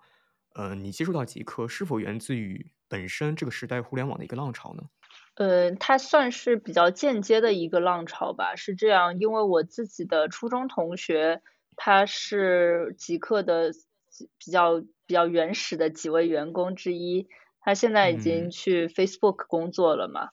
[0.54, 4.90] 呃，你接触到极客是否源自于本身这个时代互联网的一个浪潮呢？
[5.36, 8.56] 呃，它算是比较间接的一个浪潮吧。
[8.56, 11.42] 是这样，因为我自己的初中同学，
[11.76, 13.70] 他是极客的
[14.38, 17.28] 比较比较原始的几位员工之一，
[17.60, 20.30] 他现在已经去 Facebook 工作了嘛。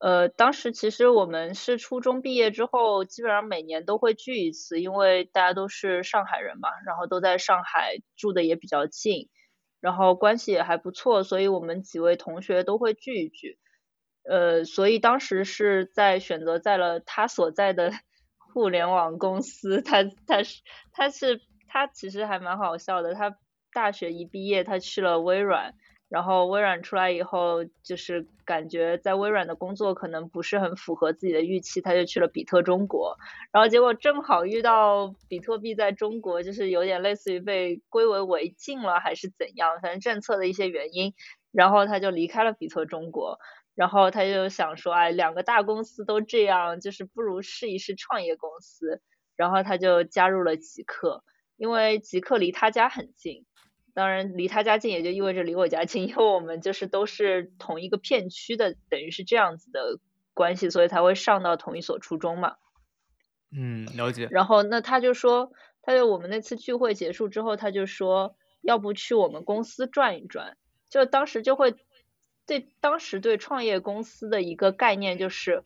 [0.00, 9.28] 呃，当时其实我们是初中毕业之后，基本上每年都会聚一次，因为大家都是上海人嘛，然后都在上海住的也比较近，
[9.78, 13.58] 然后关系也还不错，所以我们几位同学都会聚一聚。
[14.22, 17.92] 呃，所以当时是在选择在了他所在的
[18.54, 23.36] 互联网公司，他他是他是他其实还蛮好笑的，他
[23.74, 25.74] 大学一毕业他去了微软。
[26.10, 33.16] 然后微软出来以后，就是感觉在微软的工作可能不是很符合自己的预期，他就去了比特中国。
[33.52, 41.14] 然后结果正好遇到比特币在中国，就是有点类似于被归为违禁了还是怎样，反正政策的一些原因，
[41.52, 43.38] 然后他就离开了比特中国。
[43.76, 49.00] 然后他就想说，哎，两个大公司都这样，就是不如试一试创业公司。
[49.36, 51.22] 然后他就加入了极客，
[51.56, 53.46] 因为极客离他家很近。
[54.00, 59.98] 当然，离他家近也就意味着离我家近，因为我们就是都是同一个片区的，等于是这样子的
[60.32, 62.54] 关系，所以才会上到同一所初中嘛。
[63.54, 64.26] 嗯，了解。
[64.30, 70.56] 然后那他就说，他就我们那次聚会结束之后，他就说，要不去我们公司转一转？
[70.88, 71.74] 就当时就会
[72.46, 75.62] 对当时对创业公司的一个概念就是，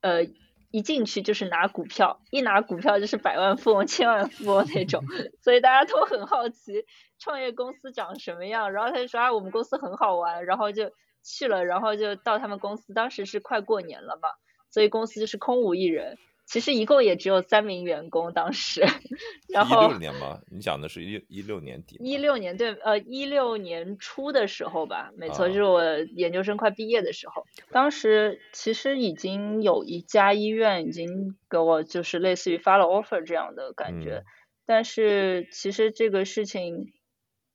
[0.00, 0.28] 呃，
[0.70, 5.04] 一进去就是拿股票，一拿股票就是百万富翁、千万富翁那种，
[5.42, 6.84] 所以大家都很好奇
[7.24, 8.70] 创业公司长什么样。
[8.72, 10.92] 然后他就说啊，我们公司很好玩，然后就
[11.24, 14.28] 去了，然后就到他们公司，当时是快过年了嘛，
[14.70, 16.18] 所以公司就是空无一人。
[16.46, 18.84] 其实一共也只有三名员工，当时，
[19.48, 20.40] 然后一六年吗？
[20.50, 21.96] 你讲的是一一六年底？
[22.00, 25.82] 一六年对，呃，一六年初的时候吧，没错，就是我
[26.14, 27.46] 研究生快毕业的时候。
[27.70, 34.22] 当时其实已经有一家医院已经给我就是类似于发了 offer 这样的感觉，
[34.66, 36.92] 但是其实这个事情，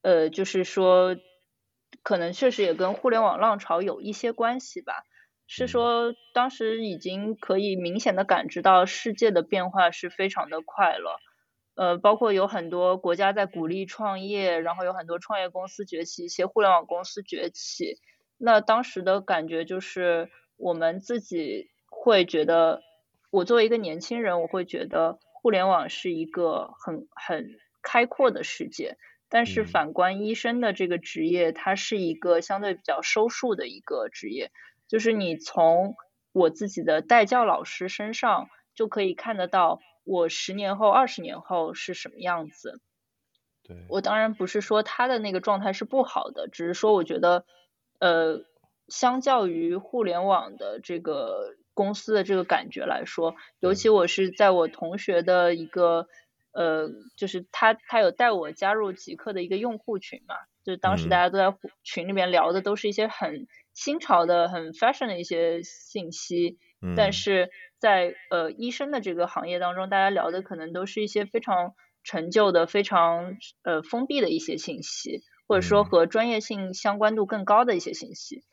[0.02, 1.16] 呃，就是说，
[2.04, 5.04] 可能确实也跟互联网浪潮有一些关系吧。
[5.48, 11.20] 是说，当时已经可以明显的感知到世界的变化是非常的快了，
[11.76, 17.98] 呃，包括有很多国家在鼓励创业，然后有很多创业公司崛起，一些互联网公司崛起。
[18.38, 22.82] 那当时的感觉就是，我们自己会觉得，
[23.32, 27.48] 我作为一个年轻人，我会觉得互联网是一个很很
[27.82, 28.98] 开阔的世界。
[29.30, 34.52] 但是反观医生的这个职业，它是一个相对比较收束的一个职业。
[34.88, 35.96] 就是你从
[36.32, 42.82] 我自己的带教老师身上就可以看得到我十年后、二十年后是什么样子。
[43.62, 47.46] 对，我当然不是说他的那个状态是不好的，只是说我觉得，
[48.00, 48.42] 呃，
[48.88, 56.08] 相较于互联网的这个公司的这个感觉来说，尤其我是在我同学的一个，
[56.52, 63.48] 呃，就是他他有带我加入极客的一个用户群嘛，就是当时大家都在群里面聊的都是一些很。
[63.76, 66.58] 新潮的很 fashion 的一些信息，
[66.98, 78.44] 但是在呃医生的这个行业当中，大家聊的可能都是一些非常陈旧的、非常呃封闭的一些信息，或者说和专业性相关度更高的一些信息。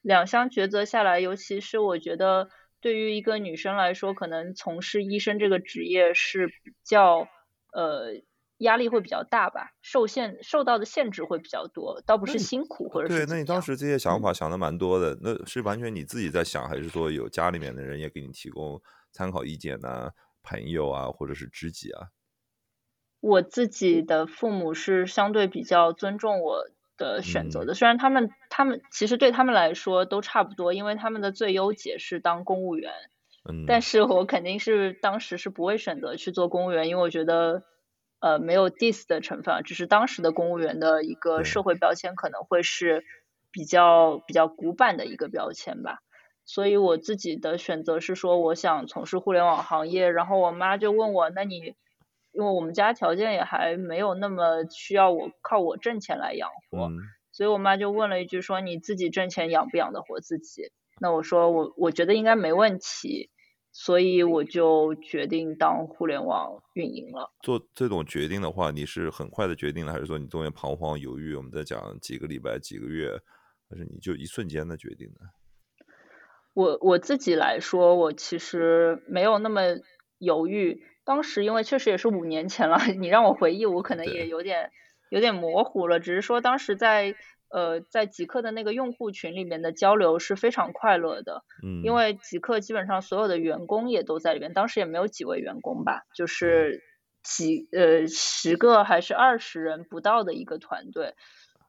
[0.00, 2.48] 两相抉择下来，尤其是我觉得
[2.80, 7.28] 对于一个女生来说，可能从事医生这个职业是比较
[7.72, 8.22] 呃。
[8.60, 13.24] 压力会比较大吧，受限受到的限制会比较多，倒不是辛苦或者对。
[13.24, 18.78] 那你当时这些想法想的蛮多的，那是完全你自己在想，还是说有家里面的人也给你提供
[19.12, 20.10] 参考意见呢？
[20.42, 22.08] 朋友啊，或者是知己啊？
[23.20, 32.92] 我自己的父母是相对比较尊重我的选择的，虽然他们他们其实对他们来说都差不多，因为他们的最优解是当公务员，
[33.48, 37.64] 嗯，但是我肯定是当时是不会选择去做公务员，因为我觉得。
[38.22, 43.02] 呃，没有 diss 的成分，只是当时的公务员的一个社会标签可能会是
[43.50, 46.00] 比较比较古板的一个标签吧。
[46.44, 50.10] 所以我自己的选择是说，我想从事互联网行业。
[50.10, 51.74] 然后我妈就问我，那你
[52.32, 56.90] 因为我们家条件也还没有那么需要我靠我挣钱来养活，
[57.32, 60.70] 所以我妈就问了一句说，你自己挣钱养不养得活自己？
[61.00, 63.30] 那我说我我觉得应该没问题。
[63.72, 67.30] 所以我就决定当互联网运营了。
[67.40, 71.36] 做这种决定的话，你是很快的决定了，还是说你中间彷徨犹豫？
[71.36, 73.12] 我们在讲几个礼拜、几个月，
[73.70, 75.28] 还是你就一瞬间的决定呢？
[76.52, 79.62] 我我自己来说，我其实没有那么
[80.18, 80.82] 犹豫。
[81.04, 84.72] 当时因为确实也是五年前了， 你让我回忆，我可能也有点
[85.10, 86.00] 有点模糊了。
[86.00, 87.14] 只是说当时在。
[87.50, 96.82] 呃，在极客的那个用户群里面的交流是非常快乐的，嗯，因为极客基本上所有的员工也都在里面，当时也没有几位员工吧，就是
[97.22, 101.14] 几呃十个还是二十人不到的一个团队，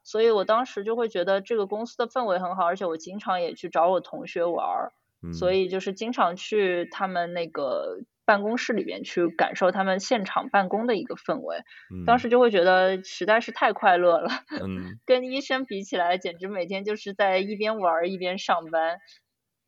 [0.04, 4.92] 所以我当时就会觉得这个公司的氛围很好，而且我经常也去找我同学玩，
[5.34, 8.00] 所以就是经常去他们那个。
[8.32, 11.66] 办公室里边去感受他们现场办公的一个氛围，
[12.06, 14.30] 当时就会觉得实在是太快乐了。
[15.06, 19.00] 跟医生比起来，简直每天就是在一边玩一边上班。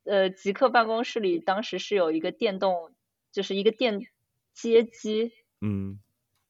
[0.04, 2.94] 呃，极客办公室里当时是有一个电动，
[3.32, 4.00] 就是一个电
[4.54, 6.00] 接机，嗯，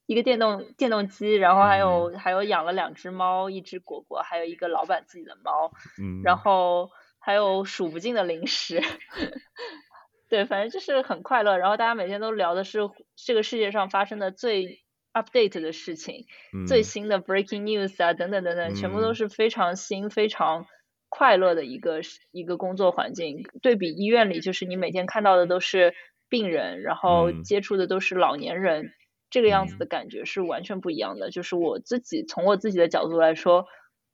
[0.06, 8.80] 一个电动电动机，然后还有还有养了两只猫，一只果果，还有一个老板自己的猫，嗯，然后还有数不尽的零食。
[10.34, 12.80] 对，反正就是很快乐，然后大家每天都聊的是
[13.14, 14.82] 这个世界上发生的最
[15.12, 16.26] update 的事情，
[16.66, 20.66] 最新的 breaking news 啊，等等等等，全部都是非常新、非常
[21.08, 22.00] 快乐的一个
[22.32, 23.44] 一个工作环境。
[23.62, 25.94] 对比医院里，就是你每天看到的都是
[26.28, 28.90] 病人，然后接触的都是老年人，
[29.30, 31.30] 这个样子的感觉是完全不一样的。
[31.30, 33.66] 就是我自己从我自己的角度来说，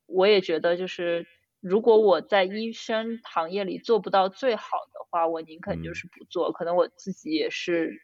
[0.05, 1.27] 我也觉得就是。
[1.61, 6.53] 如果我在医生行业里做不到最好的话，我宁肯就是不做。
[6.53, 8.03] 可能我自己也是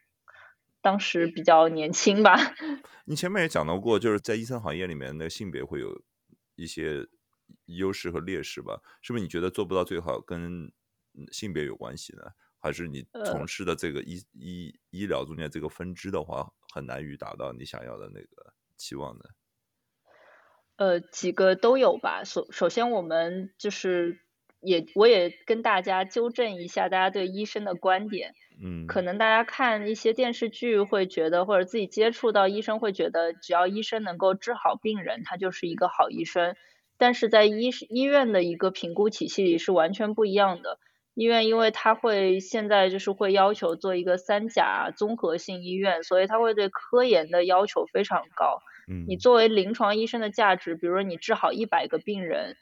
[0.82, 2.36] 当时比较年轻吧。
[3.07, 6.02] 你前面也讲到过，就是在医生行业里面，那性别会有
[6.54, 7.07] 一些
[7.64, 8.80] 优势和劣势吧？
[9.00, 10.70] 是不是你觉得做不到最好跟
[11.32, 12.22] 性别有关系呢？
[12.59, 19.24] 还是你从事的这个医医医疗中间这个分支的话，很难于达到你想要的那个期望呢？
[20.77, 22.22] 呃，几个都有吧。
[22.24, 24.18] 首首先，我们就是
[24.61, 28.35] 也我也跟大家纠正一下大家对医生的观点。
[28.62, 36.57] 嗯，可能大家看一些电视剧会觉得，或者自己接触到医生会觉得，只要医生能够治好病人，他就是一个好医生。
[36.99, 40.79] 但是在医医院的一个评估体系里是完全不一样的。
[41.14, 48.61] 医院因为它会现在就是会要求做一个三甲综合性医院，所以它会对科研的要求非常高。
[48.89, 52.57] 嗯，你作为临床医生的价值，比如说你治好一百个病人，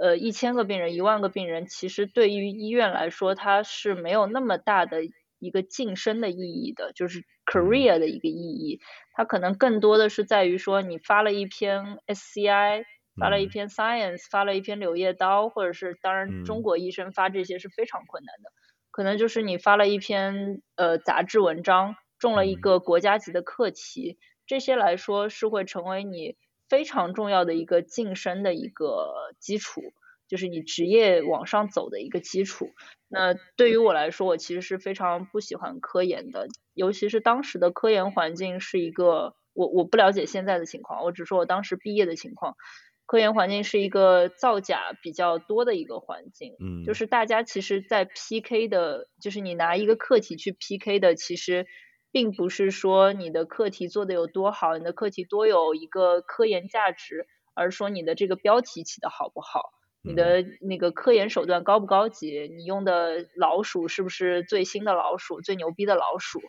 [0.00, 5.00] 呃，一千个病人，一万个病人，其实对于医院来说，它是没有那么大的。
[5.44, 8.78] 一个晋升的意义的，就是 career 的一个意义，
[9.12, 12.84] 它可能更多的是在于说，你发了一篇 SCI，
[13.18, 18.52] 发了一篇 Science，发了一篇柳叶刀，或者是当然中国医生发这些是非常困难的，
[18.92, 26.36] 可能就是你发了一篇呃杂志文章，中了一个国家级的课题，这些来说是会成为你
[26.68, 29.80] 非常重要的一个晋升的一个基础。
[30.28, 32.70] 就是你职业往上走的一个基础。
[33.06, 42.56] 那对于我来说，我其实是非常不喜欢科研的，尤其是当时的科研环境是一个，我我不了解现在的情况，我只说我当时毕业的情况。
[43.04, 51.66] 科研环境是一个造假比较多的一个环境，嗯，就是大家其实，在 PK 的，就是你拿一个课题去 PK 的，其实
[52.12, 59.70] 并不是说你的课题做的有多好，你的课题多有一个科研价值，而说你的这个标题起的好不好。
[60.04, 62.48] 你的那个科研手段高不高级？
[62.48, 66.40] 你用的老鼠是不是最新的老鼠、最牛逼的老鼠？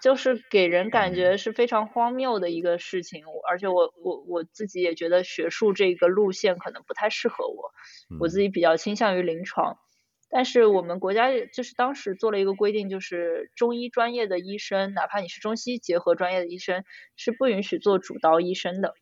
[0.00, 3.24] 就是给人感觉是非常荒谬的一个事情。
[3.46, 7.72] 而且我我我自己也觉得学术这个路线可能不太适合我，
[8.20, 9.76] 我自己比较倾向于临床。
[10.30, 16.84] 但是我们国家就是当时做了一个规定，就是中医专业的医生，哪怕你是中西结合专业的医生，
[17.16, 18.94] 是不允许做主刀医生的。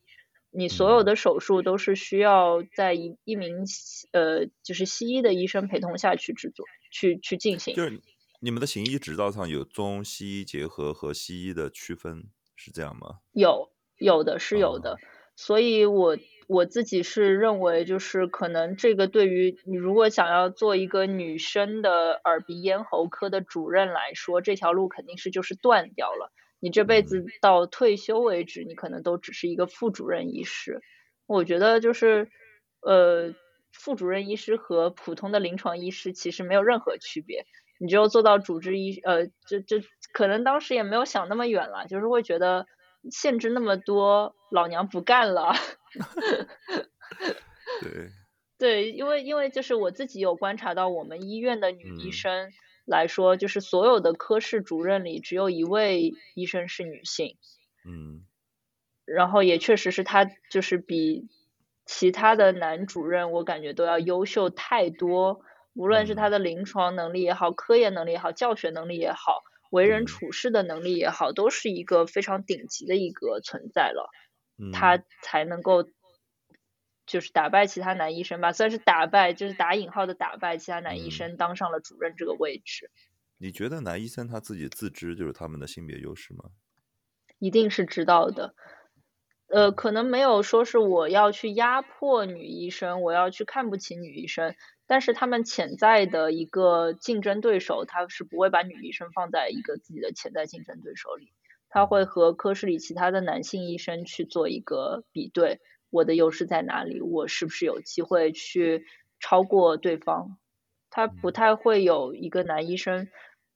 [0.50, 3.64] 你所有的手术都是需要在一一名
[4.12, 7.74] 呃，就是西医的医生陪同下去制作，去去进行。
[7.74, 8.00] 就是
[8.40, 12.24] 你们的行医执照上有中西医结合和西医的区分，
[12.54, 13.18] 是这样吗？
[13.32, 14.96] 有，有的是有的。
[15.34, 16.16] 所以我
[16.46, 26.32] 我自己是认为，就是可能这个对于你如果想要做一个女生的耳鼻咽喉科的主任来说，这条路肯定是就是断掉了。
[26.60, 30.80] 你这辈子到退休为止，你可能都只是一个副主任医师。
[31.26, 32.30] 我觉得就是，
[32.80, 33.34] 呃，
[33.72, 37.44] 副主任医师和普通的临床医师其实没有任何区别。
[37.78, 39.82] 你只有做到主治医，呃，这这
[40.12, 42.66] 可能当时也没有想那么远了，就是会觉得
[43.10, 45.52] 限制那么多，老娘不干了。
[47.82, 48.10] 对。
[48.58, 52.50] 对，因为因为就是我自己有观察到，我们医院的女医生。
[52.86, 57.36] 来说，就是所有的科室主任里，只有一位医生是女性。
[57.84, 58.24] 嗯。
[59.04, 61.28] 然后也确实是她，就是比
[61.84, 65.40] 其他的男主任，我感觉都要优秀太多。
[65.74, 74.08] 无论是他的临床能力也好，科研能力也好，教学能力也好，为人处事的能力也好，都是一个非常顶级的一个存在了。
[74.58, 74.72] 嗯。
[74.72, 75.88] 他才能够。
[77.06, 82.90] 就是打败其他男医生吧，算是打败，就是打引号的打败其他男医生，当上了主任这个位置。
[83.38, 86.50] 你觉得男医生他自己自知就是他们的性别优势吗？
[87.38, 88.56] 一定是知道的，
[89.46, 94.56] 呃，可能没有说是我要去压迫女医生，我要去看不起女医生，
[94.88, 101.32] 但是他们潜在的一个竞争对手，他是不会把女医生放在一个自己的潜在竞争对手里，
[101.68, 105.60] 他会和科室里其他的男性医生去做一个比对。
[105.90, 107.00] 我的优势在哪里？
[107.00, 108.84] 我是不是有机会去
[109.20, 110.36] 超过对方？
[110.90, 113.08] 他不太会有一个男医生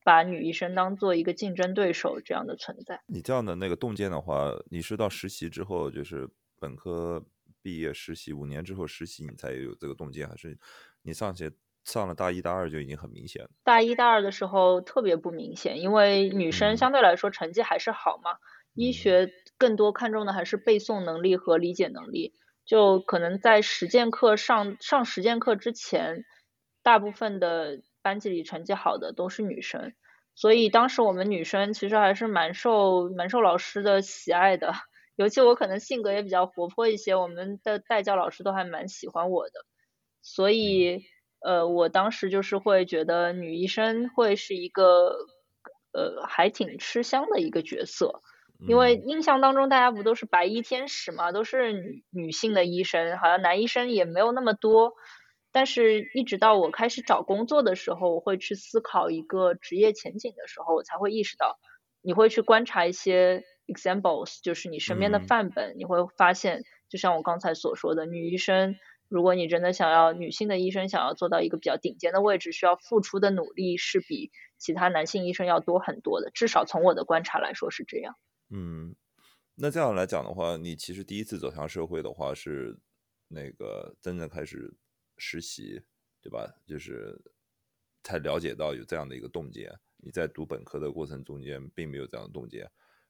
[0.04, 3.02] 把女医生当做一个竞争对手这样的存在。
[3.06, 7.26] 你这样的那个洞见的话，你是到实习之后，就是本科
[7.60, 10.56] 毕业实习五年之后实习，你才有这个洞见，还是
[11.02, 11.50] 你上学
[11.92, 13.50] 上了大一、大二就已经很明显了？
[13.64, 18.38] 大一、大二的时候特别不明显，因为女生相对来说成绩还是好嘛。
[18.74, 19.28] 医学
[19.58, 22.34] 更多看重的还是背诵能力和理解能力，
[22.64, 26.24] 就可能在实践课上上实践课之前，
[26.84, 29.92] 大部分的班级里成绩好的都是女生，
[30.36, 34.72] 所以当时我们女生其实还是蛮受蛮受老师的喜爱的，
[35.16, 39.66] 尤其我可能性格也比较活泼一些，我们的代教老师都还蛮喜欢我的，
[40.22, 41.02] 所以
[41.42, 45.16] 呃我当时就是会觉得女医生会是一个。
[45.92, 48.22] 呃还挺吃香的一个角色。
[48.60, 54.92] 因为印象当中大家不都是白衣天使嘛，都是女女性的医生，好像男医生也没有那么多。
[55.50, 61.58] 但是，一直到我开始找工作的时候，我会去思考一个职业前景的时候，我才会意识到，
[62.02, 68.76] 你会去观察一些 examples，就是你身边的范本，你会发现，就像我刚才所说的，女医生，
[69.10, 78.16] 如果你真的想要女性的医生想要做到一个比较顶尖的位置，需要付出的努力是比其他男性医生要多很多的，至少从我的观察来说是这样。
[78.48, 78.96] 嗯，
[79.56, 82.78] 那这样来讲的话，你其实第一次走向社会的话是
[83.28, 84.74] 那个真正开始。
[85.22, 85.82] 实习，
[86.22, 86.50] 对吧？
[86.64, 87.20] 就是
[88.02, 89.70] 才了解到有这样的一个冻结。
[89.98, 92.66] 你在读本科的过程中间，并没有这样的冻结。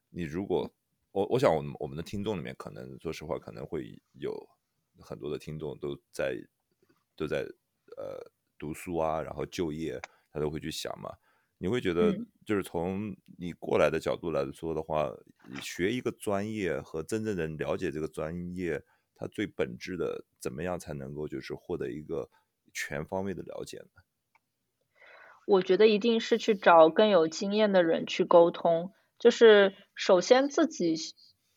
[0.09, 0.69] 你如果
[1.13, 4.35] 我，我想，我我们的听众里面，可能说实话，可能会有
[5.01, 6.37] 很多的听众都在
[7.17, 7.43] 都在
[7.97, 10.01] 呃读书啊，然后就业，
[10.33, 11.17] 他都会去想嘛。
[11.59, 15.13] 你会觉得，就是从你过来的角度来说的话，
[15.61, 18.83] 学一个专业和真正的了解这个专业。
[19.15, 22.31] 它最本质的，怎么样才能够就是获得一个
[22.73, 24.03] 全方位的了解呢？
[25.47, 28.95] 我觉得一定是去找更有经验的人去沟通。
[29.19, 30.97] 就是首先自己，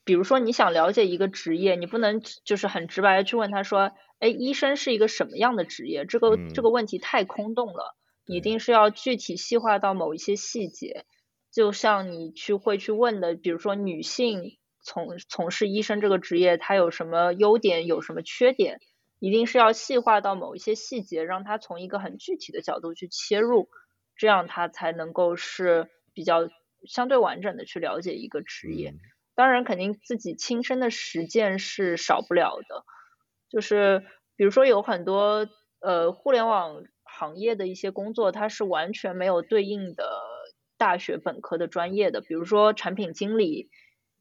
[0.05, 7.95] 比如说你想了解一个职业，你不能就是很直白的去问他说：“哎，医生是一个什么样的职业？”这个这个问题太空洞了。
[8.25, 11.05] 你一定是要具体细化到某一些细节。
[11.51, 14.57] 就像你去会去问的，比如说女性。
[14.85, 18.81] 从从事医生这个职业，她有什么优点，有什么缺点，
[19.19, 23.69] 一定是要细化到某一些细节，让她从一个很具体的角度去切入，
[24.17, 26.49] 这样她才能够是比较
[26.85, 28.93] 相对完整的去了解一个职业。
[29.35, 32.83] 当然，肯定自己亲身的实践是少不了的。
[33.49, 34.03] 就是
[34.35, 35.47] 比如说有很多
[35.79, 40.19] 呃互联网行业的一些工作，它是完全没有对应的
[40.77, 43.69] 大学本科的专业的，比如说产品经理。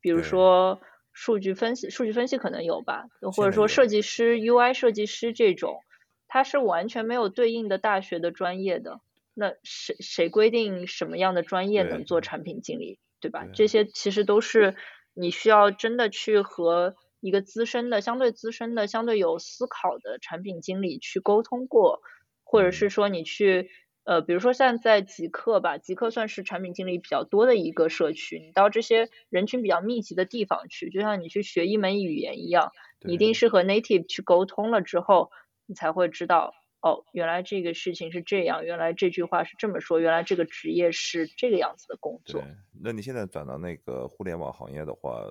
[0.05, 0.81] 比如说
[1.13, 3.05] 数据分析，数据分析可能有吧，
[3.37, 5.79] 或者说设计师、UI 设计师这种，
[6.27, 9.01] 它是完全没有对应的大学的专业的。
[9.33, 13.47] 那谁谁规定什么样的专业能做产品经理，对吧？
[13.55, 14.75] 这些其实都是
[15.15, 22.01] 你需要真的去和一个资深的、相对资深的、相对有思考的产品经理去沟通过，
[22.45, 23.71] 或者是说你去。
[24.05, 28.41] 呃，比如说现在极客吧，极客算是产品经理比较多的一个社区。
[28.41, 35.31] 你到这些人群比较密集的地方去，就像你去学一门语言一样，你一定是和 native 去沟通了之后，
[35.67, 36.53] 你才会知道，
[36.83, 42.43] 哦，原来这个事情是这样，原来这句话是这么说，原来这个职业是这个样子的工作。
[42.83, 45.25] 那你现在转到那个互联网行业的话，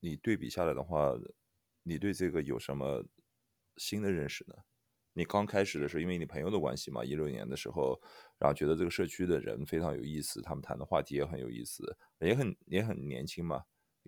[0.00, 1.14] 你对比下来的话，
[1.82, 3.02] 你对这个有什么
[3.78, 4.54] 新的认识呢？
[5.14, 7.98] 你刚开始的时候，因为你朋友的关系嘛，一六年的时候，
[8.38, 13.62] 然后觉得这个社区的人非常有意思，他们谈的话题也很有意思，也很也很年轻嘛，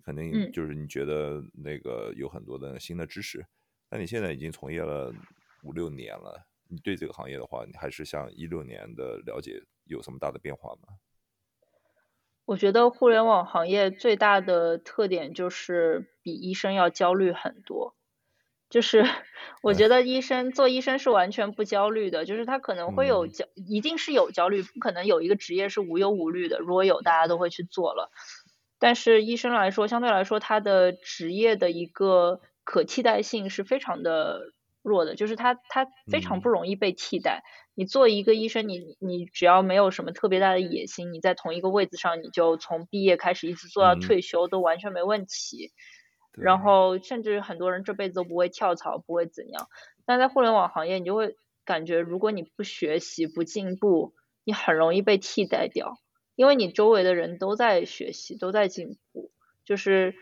[0.05, 3.47] 肯定就是你觉得那个有很多的新的知识。
[3.89, 5.15] 那你现在已经从业了
[5.67, 10.95] 五六年了，你对这个行业的话，你还是像一六年的了解有什么大的变化吗？
[12.45, 17.97] 我觉得互联网行业最大的特点就是比医生要焦虑很多。
[18.69, 19.05] 就是
[19.63, 26.59] 我觉得医生做医生是完全不焦虑的，就是他可能会有焦，一定是有焦虑，不可能有一个职业是无忧无虑的。
[26.59, 28.11] 如果有，大家都会去做了。
[28.79, 34.53] 但是医生来说，相对来说，他的职业的一个可替代性是非常的
[34.87, 37.43] 弱的，就是他他非常不容易被替代。
[37.75, 45.73] 你做一个医生，你你只要没有什么特别大的野心，你在同一个位置上，你就从毕业开始一直做到退休都完全没问题。
[46.33, 49.69] 然后甚至很多人这辈子都不会跳槽，不会怎样。
[50.05, 51.35] 但在互联网行业，你就会
[51.65, 54.15] 感觉，如果你不学习、不进步，
[54.45, 55.99] 你很容易被替代掉，
[56.35, 59.31] 因为你周围的人都在学习、都在进步，
[59.65, 60.15] 就是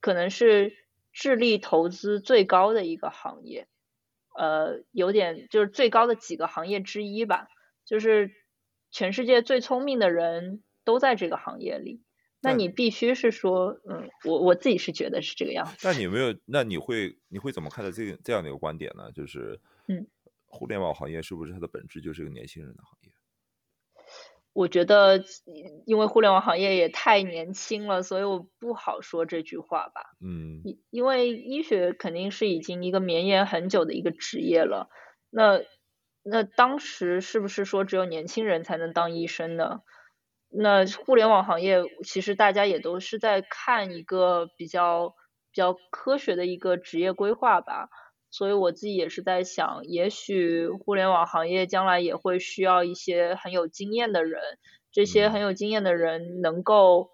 [0.00, 0.74] 可能是
[1.12, 3.66] 智力投资最高的一个行业，
[4.36, 7.48] 呃，有点就是最高的几个行业之一吧，
[7.84, 8.30] 就是
[8.90, 12.02] 全世界最聪明的人都在这个行业里。
[12.44, 15.86] 那你必须是说，嗯，我我自己是觉得是这个样子。
[15.86, 16.36] 那你有没有？
[16.44, 19.12] 那你会你会怎么看待这个这样的一个观点呢？
[19.12, 20.08] 就是，嗯，
[20.46, 23.11] 互联网行业是不是它的本质就是一个年轻人的行业？
[24.52, 25.24] 我觉得，
[25.86, 30.02] 因为互联网行业也太年轻了，所以我不好说这句话吧。
[30.20, 34.88] 嗯，因因为医学肯定是已经一个绵延很久的一个职业了。
[35.30, 35.60] 那
[36.22, 39.80] 那当时是不是说只有年轻人才能当医生呢？
[40.54, 45.14] 那互联网行业其实大家也都是在看一个比较
[45.50, 47.88] 比较科学的一个职业规划吧，
[48.32, 54.40] 所以我自己也是在想，也许互联网行业将来也会需要一些很有经验的人
[54.90, 57.10] 这些很有经验的人能够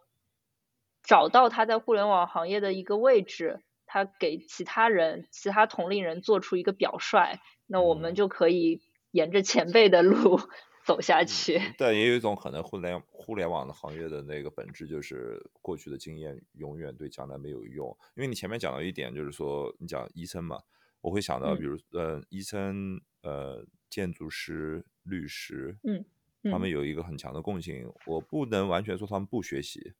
[1.03, 10.41] 找到他在互联网行业的一个位置，他给其他人、其他同龄人做出一个表率，那我们就可以沿着前辈的路
[10.85, 11.61] 走下去。
[11.79, 20.61] 但也有一种可能，互联互联网的行业的那个本质就是过去的经验永远对将来没有用，因为你前面讲到一点，就是说你讲医生嘛，
[21.01, 26.05] 我会想到，比如呃，医生、呃，建筑师、律师，嗯。
[26.44, 29.92] 他们有一个很强的共性，我不能完全说他们不学习，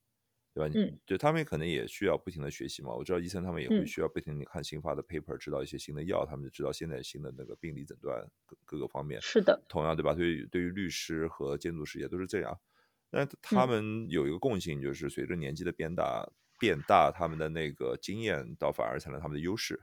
[0.53, 0.73] 对吧？
[0.73, 2.95] 嗯，对他们可能也需要不停的学习嘛。
[2.95, 9.21] 我知道医生他们也会需要不停的看新发的 paper，知道一些新的药，他们就知道现在新的那个病理诊断各各个方面。
[9.21, 10.13] 是的，同样对吧？
[10.13, 12.57] 对于对于律师和建筑师也都是这样。
[13.11, 16.25] 那他们有一个共性，就是随着年纪的变大
[16.57, 19.81] 变大，他们的那个经验倒反而成了他们的优势。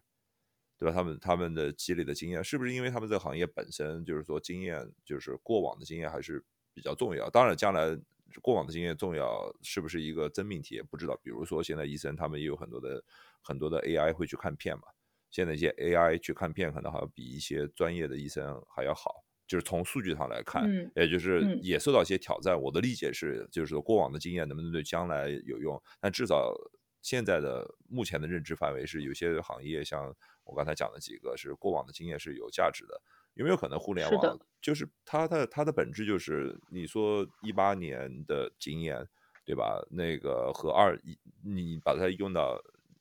[0.79, 0.95] 对吧？
[0.95, 7.31] 他们他们的积累的经验，是不是因为他们这个行业本身就是说经验，就是过往的经验还是比较重要？
[7.31, 7.99] 当然，将来
[8.43, 11.19] 过往的经验重要是不是一个真命题也不知道。
[11.23, 13.03] 比如说，现在医生他们也有很多的
[13.41, 14.83] 很多的 AI 会去看片嘛。
[15.31, 19.25] 现在一些 AI 去看片，可能好像比一些专业的医生还要好。
[19.47, 22.61] 就是从数据上来看，也就是也受到一些挑战。
[22.61, 25.81] 我的理解是，就是说过往的经验能不能对将来有用？
[26.01, 26.53] 但至少
[27.01, 30.15] 现在的目前的认知范围是，有些行业像。
[30.47, 33.03] 我刚才讲的几个是过往的经验是有价值的，
[33.35, 39.07] 有没有可能互联网就是它的它的本质就是你说一八年的经验，
[39.45, 39.85] 对吧？
[39.91, 42.59] 那个和二一你把它用到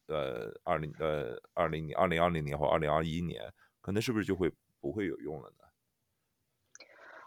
[0.08, 5.66] 呃二零呃二零年二零二零年或二零二一年，可能是不是就会不会有用了呢？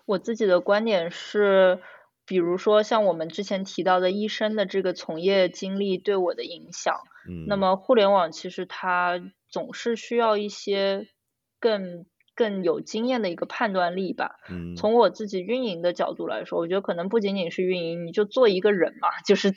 [0.04, 1.82] 我自己的观点是，
[2.28, 6.94] 比如说像我们之前提到的医生的这个从业经历对我的影响，
[7.28, 9.20] 嗯，那么互联网其实它。
[9.50, 11.08] 总是需要一些
[11.58, 12.04] 更
[12.34, 14.36] 更有经验的一个判断力吧。
[14.50, 19.54] 嗯，从我自己运营的角度来说，我觉得可能不仅仅是运营，你就做一个人嘛， 就是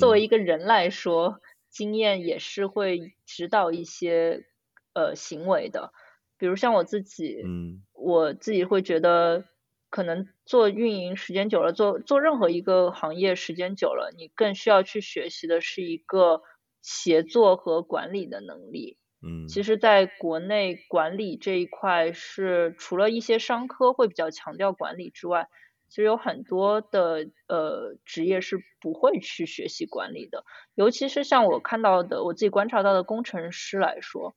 [0.00, 1.38] 作为一个人来说，
[1.70, 4.42] 经验也是会指导一些
[4.92, 5.92] 呃行为的。
[6.36, 9.44] 比如像我自己，嗯，我自己会觉得，
[9.90, 16.42] 可能做运营时间久了，做做任何一个行业时间久了，你更需要去学习的是一个
[16.82, 18.98] 协作和管理的能力。
[19.20, 25.48] 嗯，其实，在国内管理这一块是除了一些商科会比较强调管理之外，
[25.88, 30.44] 其实有很多的呃职业是不会去学习管理的。
[30.76, 34.36] 尤其是像我看到的，我自己观察到的工程师来说，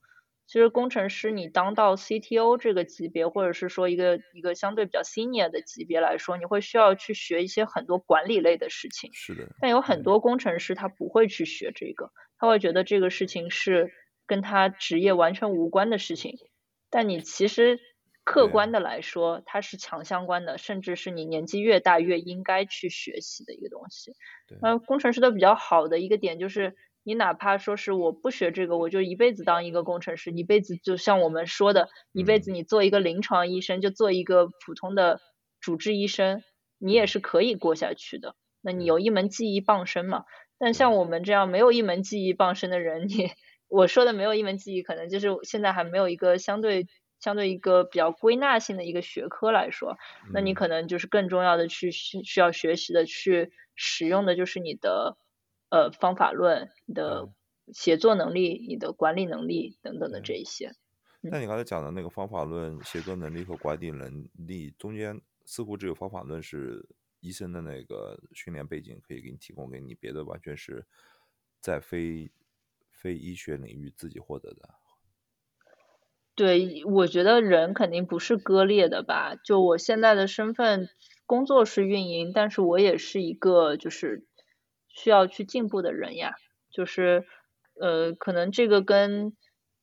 [0.51, 9.11] 其实工程师你当到 CTO 这个级别，或者是说一个一个相对比较 senior 的级别来说，你会需要去学一些很多管理类的事情。
[9.13, 9.47] 是的。
[9.61, 13.93] 但有很多工程师他不会去学这个，他会觉得这个事情是。
[14.27, 16.37] 跟他职业完全无关的事情，
[16.89, 17.81] 但你其实
[18.23, 24.13] 客观的来说，它是强相关的，甚至是你年纪越大越应该去学习的一个东西。
[24.61, 35.19] 那工程师的比较好的一个点就是，你哪怕说是我不学这个，我就一辈子当一个工程师，一辈子就像我们说的，一辈子你做一个临床医生，就做一个普通的
[35.59, 36.43] 主治医生，
[36.77, 38.35] 你也是可以过下去的。
[38.61, 40.25] 那你有一门技艺傍身嘛？
[40.57, 43.31] 但像我们这样没有一门技艺傍身的人，你。
[43.73, 46.87] 我说的没有一门技艺，可能就是现在还没有一个相对
[47.21, 49.95] 相对一个比较归纳性的一个学科来说，
[50.33, 55.15] 那你可能就是更重要的去需需要学习的去使用的就是你的
[55.71, 57.33] 呃方法论、你的
[57.73, 60.73] 写作能力、你的管理能力等等的这一些。
[61.21, 66.87] 那你刚才讲的那个方法论、写作能力和管理能力中间，似乎只有方法论是
[67.21, 70.85] 医生的那个训练背景可以给你提供给你，别的完全是
[71.59, 72.31] 在非。
[72.93, 74.75] 非医学领域自己获得的，
[76.35, 79.35] 对，我觉得人肯定不是割裂的吧？
[79.43, 80.87] 就我现在的身份，
[81.25, 84.27] 工作是运营，但是我也是一个就是
[84.93, 86.33] 需要去进步的人呀。
[86.71, 87.25] 就是
[87.79, 89.33] 呃，可能这个跟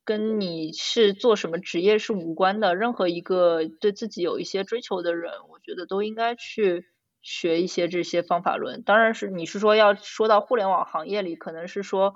[0.04, 2.74] 跟你是做什么职业是无关的。
[2.76, 6.86] 任何一个对自己有一些追求的人，我觉得都应该去
[7.22, 8.82] 学一些这些方法论。
[8.82, 12.14] 当然是你是说要说到互联网行业里，可能是说。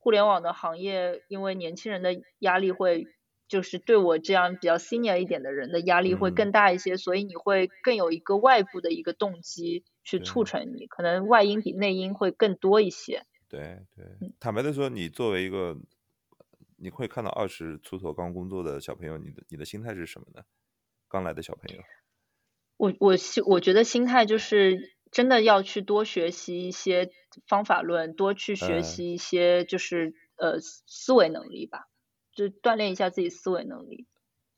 [0.00, 3.04] 互联网的行业，因为年轻人的压力会，
[3.48, 13.24] 就是对我这样比较 senior 一点的人的压力会更大一些，所以你会更有一个外部的一个动机去促成你，可能外因比内因会更多一些。
[13.48, 14.06] 对对，
[14.38, 15.76] 坦白的说，你作为一个，
[16.76, 20.42] 你会看到二十出头刚工作的小朋友，你的你的心态是什么呢？
[21.08, 21.82] 刚来的小朋友，
[22.76, 24.96] 我我心我觉得心态就是。
[25.10, 27.10] 真的要去多学习一些
[27.46, 31.88] 方法论，多去学习一些就是呃思维能力吧，
[32.38, 34.06] 就锻炼一下自己思维能力，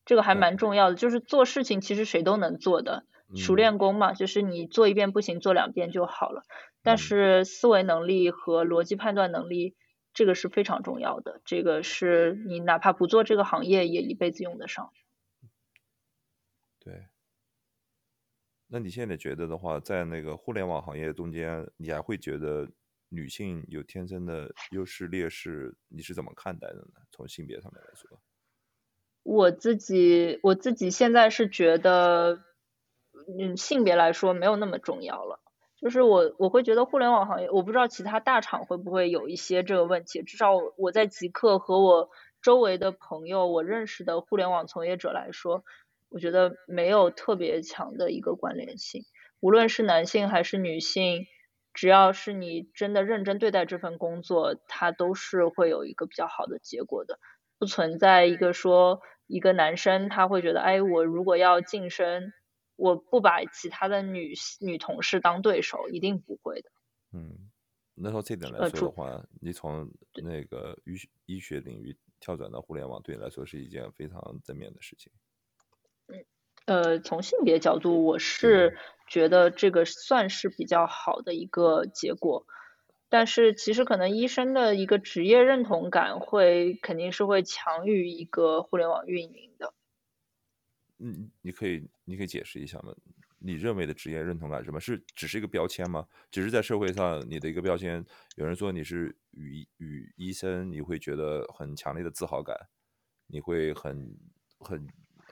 [0.04, 0.94] 这个还蛮重要的。
[0.96, 6.42] 就是做事情其实谁都能做的，熟练工嘛，就是你做一遍不行，做两遍就好了。
[6.82, 9.74] 但是思维能力和逻辑判断能力，
[10.12, 11.40] 这个是非常重要的。
[11.46, 14.90] 这个是你哪怕不做这个行业，也一辈子用得上。
[16.78, 17.06] 对。
[18.72, 22.68] 那你现在觉得的话，在那个互联网行业中间，你还会觉得
[23.11, 25.76] 女性有天生的优势劣势？
[25.88, 27.02] 你是怎么看待的呢？
[27.11, 28.18] 从性别上面来说？
[29.22, 32.42] 我自己我自己现在是觉得，
[33.38, 35.40] 嗯，性别来说没有那么重要了。
[35.76, 40.22] 就是我我会觉得互联网行业，我不知道其他大厂会不会有一些这个问题。
[40.22, 42.11] 至少我在极客和我
[42.42, 45.64] 周围的朋友，我认识的互联网从业者来说，
[46.11, 49.04] 我觉得没有特别强的一个关联性。
[49.40, 51.26] 无论是男性还是女性，
[51.72, 57.18] 只要是你真的认真对待这份工作，它都是会有一个比较好的结果的。
[57.58, 62.32] 不存在一个说一个男生他会觉得，哎，我如果要晋升，
[62.74, 66.70] 我不把其他的女女同事当对手，一定不会的。
[67.12, 67.50] 嗯，
[67.94, 69.90] 那从这点来说的话，你从
[70.22, 75.12] 那个医医学领域跳转到互联网，对你来说是一件非常正面的事情。
[76.70, 82.46] 嗯，呃，从性别角度，我是觉得这个算是比较好的一个结果。
[83.08, 89.74] 但是其实可能医生的一个职业认同感会肯定是会强于一个互联网运营的。
[91.00, 92.94] 嗯，你可以你可以解释一下吗？
[93.40, 96.06] 你认为的职业认同感什么是只是一个标签吗？
[96.30, 98.04] 只是在社会上你的一个标签。
[98.36, 102.54] 有人说你是与与医生，你会觉得很强烈的自豪感，
[103.26, 104.16] 你会很
[104.60, 104.86] 很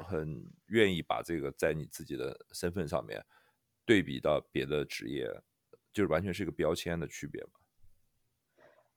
[0.04, 3.24] 很愿意把这个在你自己的身份上面
[3.84, 5.28] 对比到别的职业，
[5.92, 7.50] 就是完全是一个标签的区别吗？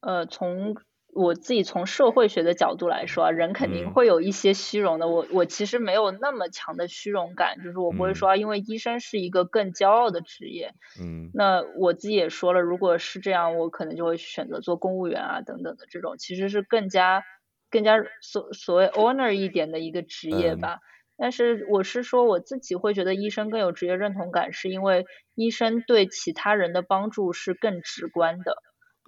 [0.02, 0.76] 呃，从
[1.14, 5.08] 我自己从社会学的角度来说啊，人肯定会有一些虚荣的。
[5.08, 10.74] 我我其实没有那么强的虚荣感，就是我不会说，因为医生是一个更骄傲的职业。
[11.00, 11.30] 嗯。
[11.34, 17.24] 那我自己也说了，如果是这样，我可能就会选择做公务员啊等等的这种，其实是更加
[17.72, 20.80] 更加所所谓 honor 一点的一个职业吧。
[21.18, 25.06] 但是我是说我自己会觉得医生更有职业认同感，是因为
[25.36, 28.56] 医生对其他人的帮助是更直观的。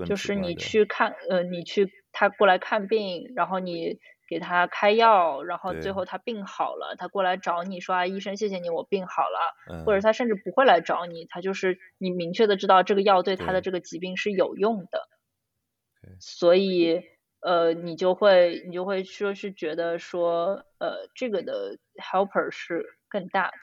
[0.07, 15.07] 就是你去看，呃，你去他过来看病，然后你给他开药，然后最后他病好了，他过来找你说啊，医生谢谢你，我病好了，或者他甚至不会来找你，他就是你明确的知道这个药对他的这个疾病是有用的，
[16.19, 17.01] 所以
[17.43, 23.53] 呃，你就会你就会说是觉得说呃，这个的 helper 是更大的。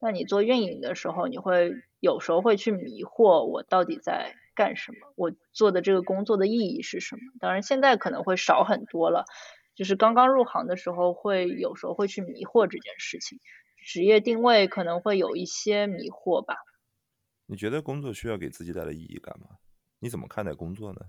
[0.00, 4.34] 那你做运营的时候，你会有时候会去迷惑我到底在。
[4.56, 5.12] 干什么？
[5.16, 7.22] 我做的这个工作的意义是什么？
[7.40, 9.24] 当然现在可能会少很多了，
[9.74, 13.40] 就是刚刚入行的时候会有时候会去迷惑这件事情，
[13.84, 16.54] 职业定位可能会有一些迷惑吧。
[17.46, 19.56] 你觉得工作需要给自己带来意义感吗？
[19.98, 21.00] 你怎么看待工作呢？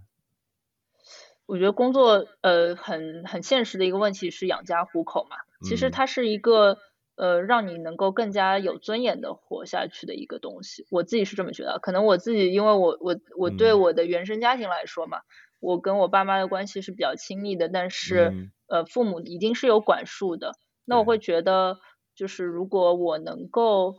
[1.46, 6.78] 我觉得工作呃很很现实的一个问题是养家糊口嘛，其实它是一个。
[7.18, 11.80] 呃，让你能够更加有尊严的活下去的一个东西，我自己是这么觉得。
[11.82, 15.22] 可能我自己，因为我我我对我的原生家庭来说嘛，
[15.62, 20.58] 我跟我爸妈的关系是比较亲密的，但是呃，父母一定是有管束的。
[20.84, 21.80] 那我会觉得，
[22.18, 23.96] 就是如果我能够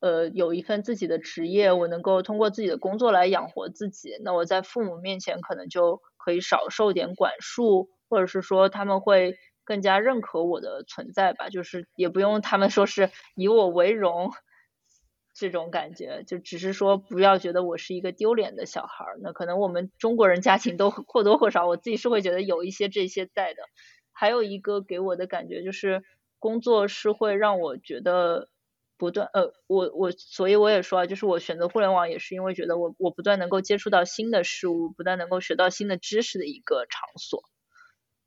[0.00, 9.38] 呃有一份自己的职业，我能够通过自己的工作来养活自己，那我在父母面前可能就可以少受点管束，或者是说他们会。
[9.68, 14.30] 更加认可我的存在吧，就是也不用他们说是以我为荣
[15.34, 19.18] 这种感觉，就只是说不要觉得我是一个丢脸的小孩儿。
[19.20, 23.62] 那可能我们中国人家庭都或多或少，我自己是会觉得有一些这些在的。
[24.10, 26.02] 还有一个给我的感觉就是，
[26.38, 28.48] 工作是会让我觉得
[28.98, 37.42] 不断呃，我我所以我也说啊，就是我选择互联网也是因为觉得我我不断能够接触到新的事物，不断能够学到新的知识的一个场所。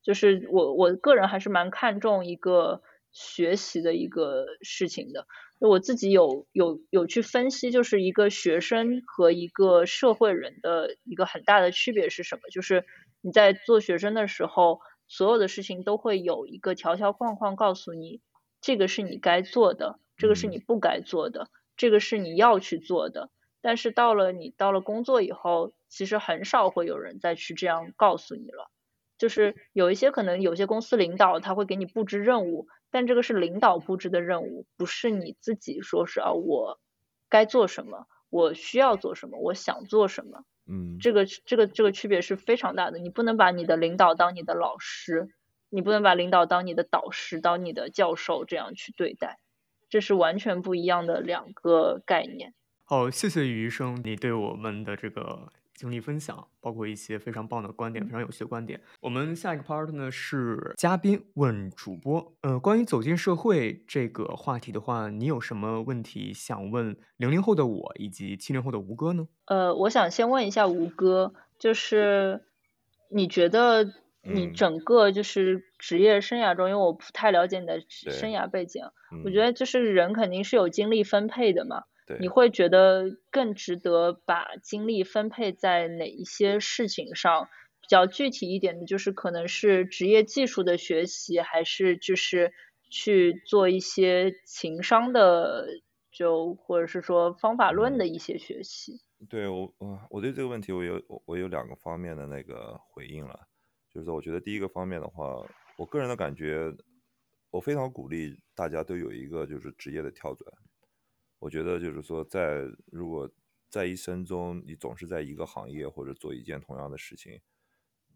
[0.02, 5.28] 就是我我个人还是蛮看重一个学习的一个事情的，
[5.60, 12.42] 我自己有有有去分析，就是一个学生和一个社会人的一个很大的区别是什么？
[12.52, 12.86] 就是
[13.22, 18.22] 你在做学生的时候，所有的事情都会有一个条条框框告诉你，
[18.60, 23.32] 这个是你该做的，这个是你不该做的，这个是你要去做的。
[23.60, 28.70] 但是到了你到了工作以后，其实很少会有人再去这样告诉你了。
[29.18, 36.80] 就是有一些可能有些公司领导他会给你布置任务，但这个是领导布置的任务，不是你自己说是啊我
[37.28, 40.44] 该做什么，我需要做什么，我想做什么。
[40.68, 43.00] 嗯，这个这个这个区别是非常大的。
[43.00, 45.30] 你不能把你的领导当你的老师，
[45.70, 49.40] 你不能把领导当你的导师，当你的教授这样去对待。
[49.92, 52.56] 这是完全不一样的两个概念。
[52.86, 55.52] 好，谢谢余医生，你对我们的这个。
[55.74, 58.80] 经历分享，包括一些非常棒的观点，非常有趣的观点。
[59.00, 69.28] 我们下一个 part 呢是嘉宾问主播，呃，关于走进社会这个话题的话，你有什么问题想问零零后的我以及七零后的吴哥呢？
[69.46, 72.44] 呃，我想先问一下吴哥，就是
[73.10, 73.92] 你觉得
[74.24, 78.84] 你整个就是职业生涯中，因为我不太了解你的生涯背景，
[79.26, 81.84] 我觉得就是人肯定是有精力分配的嘛。
[82.20, 87.48] 你会觉得更值得把精力分配在哪一些事情上？
[87.82, 92.54] 比较具体一点的，就是可能是职业技术的学习，还是就是
[92.90, 95.66] 去做一些情商的，
[96.12, 99.02] 就或者是说方法论的一些学习？
[99.30, 103.40] 对我，我我对这个问题我有我有两个方面的那个回应了，
[103.94, 105.46] 就是说，我觉得第一个方面的话，
[105.78, 106.74] 我个人的感觉，
[107.50, 110.52] 我非常鼓励大家都有一个就是职业的跳转。
[111.40, 113.30] 我觉得就是说，在如果
[113.70, 117.42] 在一生中你总是在一个行业或者做一件同样的事情，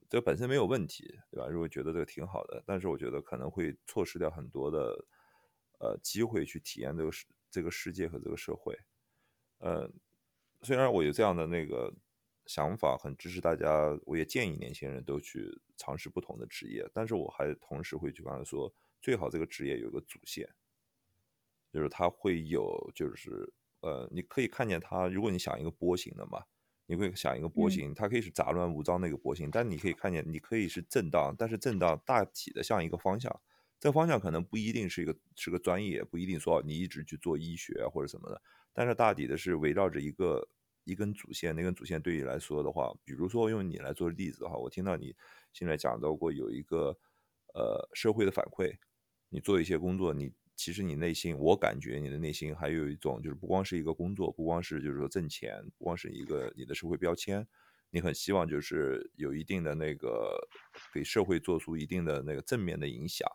[0.10, 1.48] 这本身没有问题，对吧？
[1.48, 5.06] 如果觉得这个挺好的，但是我觉得可能会错失掉很多的
[5.80, 8.78] 呃机会去体验这个世这个世界和这个社会。
[9.60, 9.92] 嗯，
[10.62, 11.94] 虽然我有这样的那个
[12.46, 20.48] 想法，很支持大家，我也建议年轻人都去尝试不同的职业，但是我还同时会去刚才说，最好这个职业有个主线。
[21.72, 25.10] 就是它会有，就是呃，你可以看见它。
[25.10, 26.42] 如果你想一个波形的嘛，
[26.86, 33.42] 你会想一个波形，它可以是杂乱无章的一个波形，但你可以看见，你可以是震荡，但是震荡大体的像一个方向。
[33.78, 38.42] 这个方向可能不一定是一个是个专业，不一定说你一直去做医学或者什么的，
[38.72, 40.48] 但是大体的是围绕着一个
[40.86, 41.54] 一根主线。
[41.54, 45.14] 那根主线对你来说的话，比如说用你来做例子的话，我听到你
[45.52, 46.98] 现在讲到过有一个
[47.54, 48.78] 呃社会的反馈，
[49.28, 50.32] 你做一些工作，你。
[50.58, 57.46] 其实你内心，我感觉你的内心还有一种，就是不光是一个工作，不光是就是说挣钱，不光是一个你的社会标签，
[57.90, 60.48] 你很希望就是有一定的那个
[60.94, 63.30] 给社会做出一定的那个正面的影响。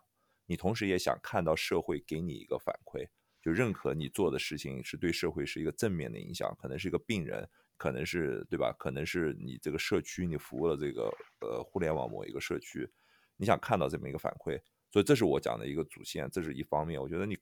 [0.47, 3.07] 你同时也想看到社会给你一个反馈，
[3.43, 8.75] 就认可你做的事情是对社会是一个正面的影响，可能是一个病人，可能是对吧？
[8.79, 11.11] 可能是你这个社区你服务了这个
[11.41, 12.91] 呃互联网某一个社区，
[13.37, 14.61] 你想看到这么一个反馈。
[14.93, 17.01] 所以这是我讲的一个主线，这是一方面。
[17.01, 17.39] 我觉得你，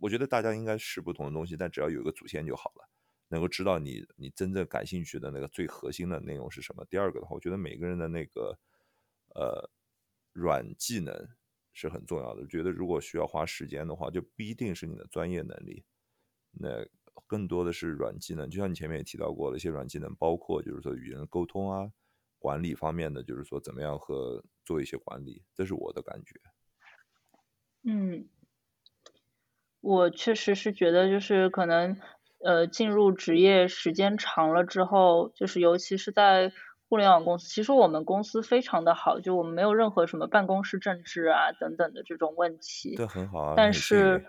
[0.00, 2.90] 我觉得大家应该是不同的东西，但只要有一个主线就好了，
[3.28, 6.84] 能够知道你你真正感兴趣的那个最核心的内容是什么。
[6.90, 8.58] 第二个的话，我觉得每个人的那个
[9.36, 9.70] 呃
[10.32, 11.14] 软技能
[11.80, 12.46] 是很重要的。
[12.46, 15.84] 觉得如果需要花时间的话，就不一定是你的专业能力，
[16.52, 16.86] 那
[17.26, 18.50] 更多的是软技能。
[18.50, 21.90] 就像你前面也提到过的一些软技能，包括就是说与人沟通啊，
[22.38, 26.40] 管理方面的，就是说怎么样和做一些管理，这是我的感觉。
[27.82, 28.28] 嗯，
[29.80, 31.96] 我确实是觉得，就是可能，
[32.44, 36.52] 呃，进入职业时间长了之后，就是尤其是在
[36.90, 42.96] 互联网公司，其实我们公司非常的好，就我们没有任何什么办公室政治啊等等的这种问题。
[42.96, 43.54] 这很好啊。
[43.56, 44.26] 但是，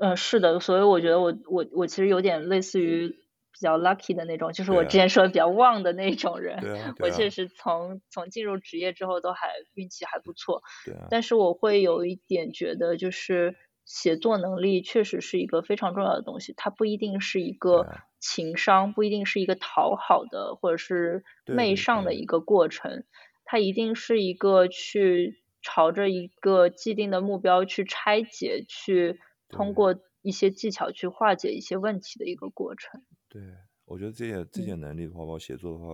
[0.00, 3.24] 呃，是的，所以我觉得我我我其实有点类似于。
[3.58, 6.62] 比较 lucky 的那种，就是我之前说的比较旺的那种人。
[7.00, 10.62] 我确实从从进入职业之后都还运气还不错。
[10.84, 11.06] 对啊。
[11.08, 13.56] 但是我会有一点觉得，就是
[13.86, 16.52] 写作能力确实是一个非常重要的东西。
[16.54, 23.04] 它不一定是一个情商，不一定是一个讨好的或者是媚上的一个过程。
[23.44, 33.04] 它一定是一个去朝着一个既定的目标去拆解，去通过一些技巧去化解一些问题的一个过程。
[33.28, 33.40] 对，
[33.84, 35.86] 我觉得这些这些能力的话，包括写作的话，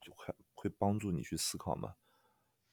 [0.00, 1.92] 就会会帮助你去思考嘛。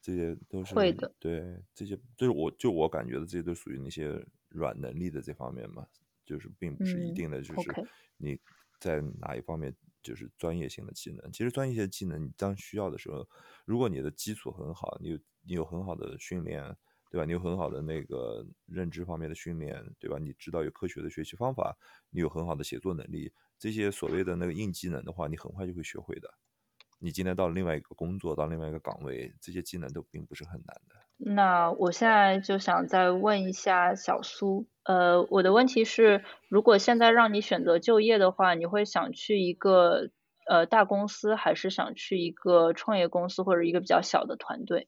[0.02, 1.12] 这些都是会的。
[1.20, 1.42] 对，
[1.74, 4.24] 这些就是我就我感觉的，这些都属于那些
[4.56, 5.86] 软能力的这方面嘛，
[6.26, 7.70] 就是并不是一定的，就是
[8.18, 8.40] 你
[8.80, 11.32] 在哪一方面就是专业性的技能。
[11.32, 13.28] 其实专业性的技能，你当需要的时候，
[13.66, 16.64] 如果你的基础很好，你有你有很好的训练，
[17.12, 17.26] 对吧？
[17.26, 20.18] 你有很好的那个认知方面的训练，对吧？
[20.18, 21.78] 你知道有科学的学习方法，
[22.10, 23.32] 你有很好的写作能力。
[23.58, 26.34] 这些所谓的那个硬技能的话，你很快就会学会的。
[27.00, 30.96] 你今天到另外一个工作，到另外一个岗位，这些技能都并不是很难的。
[31.18, 40.10] 那我现在就想再问一下小苏，呃，我的问题是，如果现在让你选择就业的话，你会想去一个
[40.48, 44.88] 呃大公司，还是想去一个创业公司或者一个比较小的团队？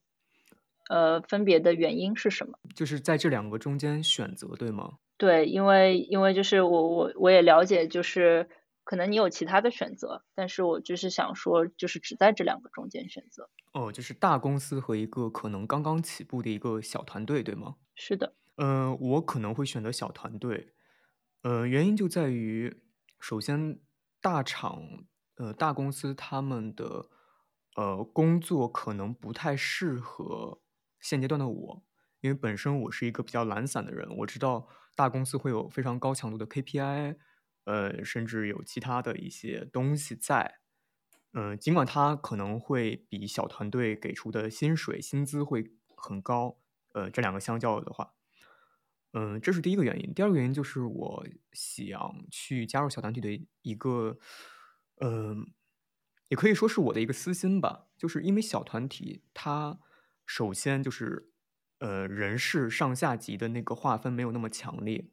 [0.90, 2.58] 呃，分别的原因是什么？
[2.76, 4.94] 就是在这两个中间选择，对吗？
[5.18, 8.48] 对，因为因为就是我我我也了解，就是
[8.88, 13.50] 可能你有其他的选择，但是我就是想说，就是只在这两个中间选择。
[13.74, 17.76] 哦，就是大公司和一个可能刚刚起步的一个小团队，对吗？
[17.96, 18.34] 是的。
[18.56, 20.74] 嗯，我可能会选择小团队。
[21.42, 22.82] 呃，原因就在于，
[23.20, 23.82] 首先
[24.22, 24.82] 大厂
[25.36, 27.10] 呃大公司他们的
[27.76, 30.62] 呃工作可能不太适合
[31.02, 31.84] 现阶段的我，
[32.22, 37.18] 因为本身我是一个比较懒散的人，我知道大公司会有非常高强度的 KPI，
[37.68, 40.60] 呃，甚至有其他的一些东西在。
[41.34, 46.58] 嗯，尽管他可能会比小团队给出的薪水、薪资会很高，
[46.94, 48.14] 呃，这两个相较的话，
[49.14, 50.12] 嗯，这是第一个原因。
[50.16, 53.30] 第二个原因就是我想去加入小团体的
[53.62, 54.18] 一个，
[55.02, 55.46] 嗯，
[56.30, 59.78] 也可以说是我的一个私心吧，就是因为小团体它
[60.26, 61.30] 首先就是，
[61.80, 65.12] 呃，人事上下级的那个划分没有那么强烈，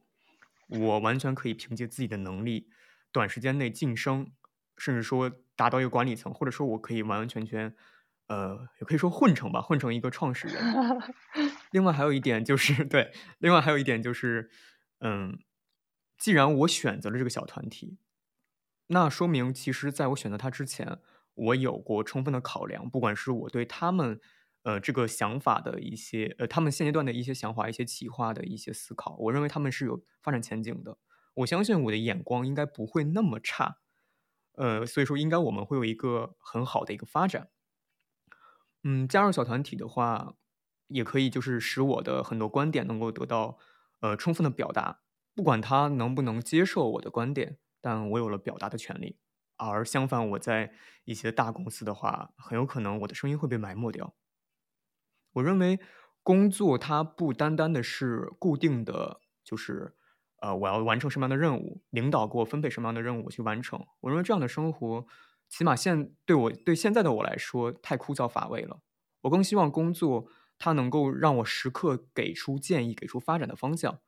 [0.69, 2.69] 我完全可以凭借自己的能力，
[3.13, 4.33] 短时间内晋升。
[4.77, 7.73] 甚至说达到一个管理层，或者说我可以完完全全，
[8.27, 10.57] 呃，也可以说混成吧，混成一个创始人。
[11.71, 14.51] 另外还有一点就是， 对，另外还有一点就是，
[14.99, 15.39] 嗯，
[16.19, 17.99] 既然我选择了这个小团体，
[18.89, 20.99] 那说明其实在我选择他之前，
[21.35, 24.21] 我有过充分的考量，不管是我对他们，
[24.65, 30.99] 呃，这个想法的一些，呃，他们现阶段的一些想法、一些企划的一些思考，我认为他们是有发展前景的。
[31.35, 33.79] 我相信我的眼光应该不会那么差。
[34.57, 37.51] 呃，所以说应该我们会有一个很好的一个发展。
[38.85, 40.35] 嗯，加入小团体的话，
[40.89, 43.59] 也可以就是使我的很多观点能够得到
[44.01, 45.01] 呃充分的表达，
[45.35, 49.19] 不管他能不能接受我的观点，但我有了表达的权利。
[49.57, 50.73] 而相反，我在
[51.05, 54.15] 一些大公司的话，很有可能我的声音会被埋没掉。
[55.35, 55.79] 我认为
[56.25, 59.95] 工作它不单单的是固定的，就是。
[60.41, 61.81] 呃，我要完成什么样的任务？
[61.89, 63.83] 领导给我分配什么样的任务，去完成。
[64.01, 65.07] 我认为这样的生活，
[65.49, 68.83] 起码现对我对现在的我来说太枯燥乏味了。
[69.23, 70.27] 我更希望工作
[70.59, 74.01] 它能够让我时刻给出建议，给出发展的方向。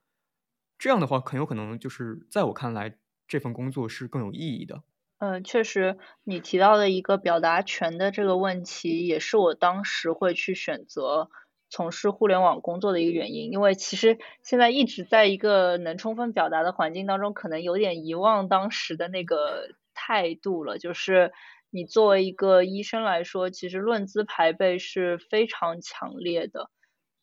[0.76, 4.82] 这样的话，很有可能就是在我看来，这份工作是更有意义的。
[5.18, 11.30] 嗯，确实，你提到的一个表达权的这个问题，也是我当时会去选择。
[11.68, 20.78] 从事互联网工作的一个原因，因为其实现在一直在一个能充分表达的环境当中，可能有点遗忘当时的那个态度了。
[20.78, 21.32] 就是
[21.70, 26.70] 你作为一个医生来说，其实论资排辈是非常强烈的。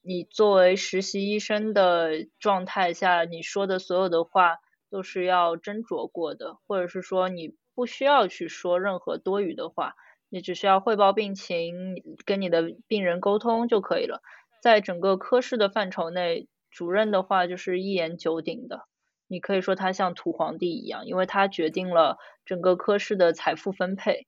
[0.01, 4.57] 你作为实习医生的状态下，你说的所有的话
[4.89, 9.95] 都是要斟酌过的，或者是说你不需要去说任何多余的话。
[10.29, 14.23] 你只需要汇报病情，跟你的病人沟通就可以了。
[14.63, 18.87] 在整个科室的范畴内，主任的话就是一言九鼎的。
[19.27, 24.25] 你可以说他像土皇帝一样，因为他决定了整个科室的财富分配。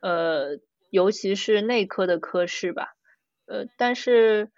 [0.00, 0.58] 呃，
[0.90, 2.94] 尤其是内科的科室吧。
[3.46, 4.50] 呃，但是，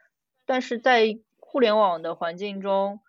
[0.46, 3.00] 但是在互联网的环境中，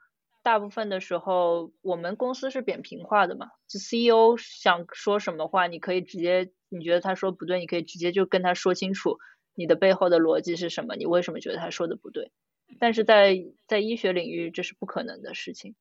[0.47, 6.53] 大部分的时候，我们公司是扁平化的嘛，就 CEO 想说什么话，你可以直接。
[6.69, 9.17] 你觉得他说不对，你可以直接就跟他说清楚
[9.55, 12.31] 你的背后的逻辑是什么，你为什么觉得他说的不对？
[12.79, 15.75] 但是在在医学领域这是不可能的事情，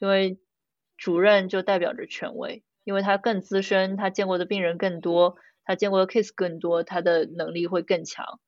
[0.00, 0.38] 因为
[0.96, 8.38] 主任就代表着权威，因为他更资深，他见过的病人更多，他见过的 case 更多，他的能力会更强。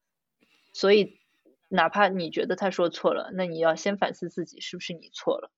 [0.73, 1.19] 所以
[1.69, 5.53] 哪怕你觉得他说错了，那你要先反思自己是不是你错了，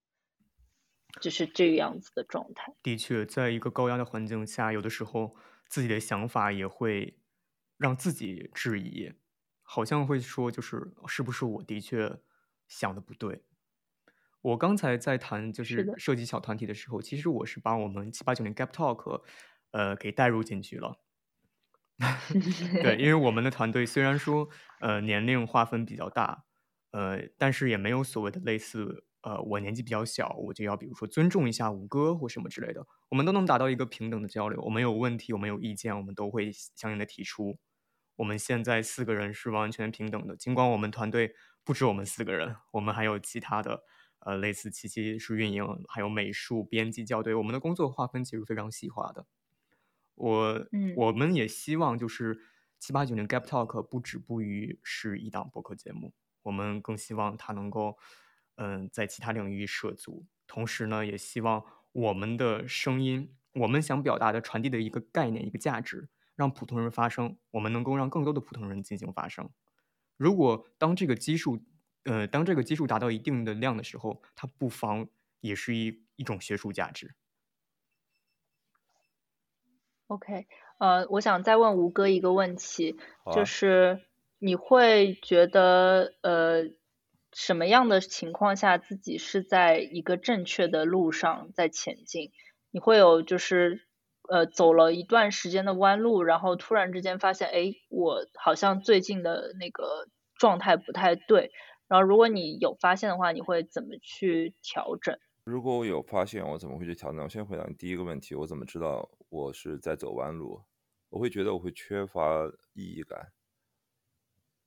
[1.21, 2.73] 就是这个样子的状态。
[2.81, 5.35] 的确，在一个高压的环境下，有的时候。
[5.69, 7.19] 自己的想法也会
[7.77, 9.13] 让自己质疑，
[9.61, 12.21] 好像会说，就是是不是我的确
[12.67, 13.43] 想的不对？
[14.41, 19.21] 我刚才在谈就是设计小团体的时候，其实我是把我们七八九年 Gap Talk，
[19.69, 20.99] 呃，给带入进去了。
[22.81, 24.47] 对，因为我们的团队虽然说
[24.79, 26.45] 呃年龄划分比较大，
[26.91, 29.05] 呃，但是也没有所谓的类似。
[29.21, 34.61] 呃，我年纪比较小，我就要比如说尊重一下吴哥或什么之类的，我们都能达到一个平等的交流。
[34.61, 37.59] 我们有问题，我们有意见，我们都会相应的提出。
[38.15, 41.33] 我们现在四个人是完全平等的，尽管我们团队
[41.65, 43.83] 不止我们四个人，我们还有其他的，
[44.19, 49.25] 呃，类似七七是运营，还有美术、编辑、校对，我们的工作划分其实非常细化的。
[50.19, 52.39] 我，我们也希望就是
[52.77, 56.13] 七八九年 Gap Talk 不止步于是一档博客节目，
[56.43, 57.97] 我们更希望它能够。
[58.61, 61.63] 嗯，在其他领域涉足，同时呢，也希望
[61.93, 69.49] 我们的声音，我们想表达的、传递的一个概念、一个价值，让普通人发声，我们能够让更多的普通人进行发声。
[70.17, 71.63] 如果当这个基数，
[72.03, 75.07] 呃，当这个基数达到一定的量的时候，它不妨
[75.39, 77.15] 也是一一种学术价值。
[80.09, 80.45] OK，
[80.77, 82.97] 呃，我想再问吴哥一个问题，
[83.33, 84.01] 就是
[84.37, 86.69] 你会觉得，呃。
[87.31, 92.31] 什么样的情况下自己是在一个正确的路上在前进？
[92.71, 93.85] 你会有就是
[94.27, 100.07] 呃走了一段时间的弯路，然后突然之间发现，哎，我好像最近的那个
[100.39, 101.51] 状态不太对。
[101.87, 105.15] 然后如果你有发现的话，你会怎么去调整？
[105.43, 107.23] 如果我有发现，我怎么会去调整？
[107.23, 110.61] 我先回答你第一个问题，我怎么知道我是在走弯路？
[111.09, 113.31] 我会觉得我会缺乏意义感，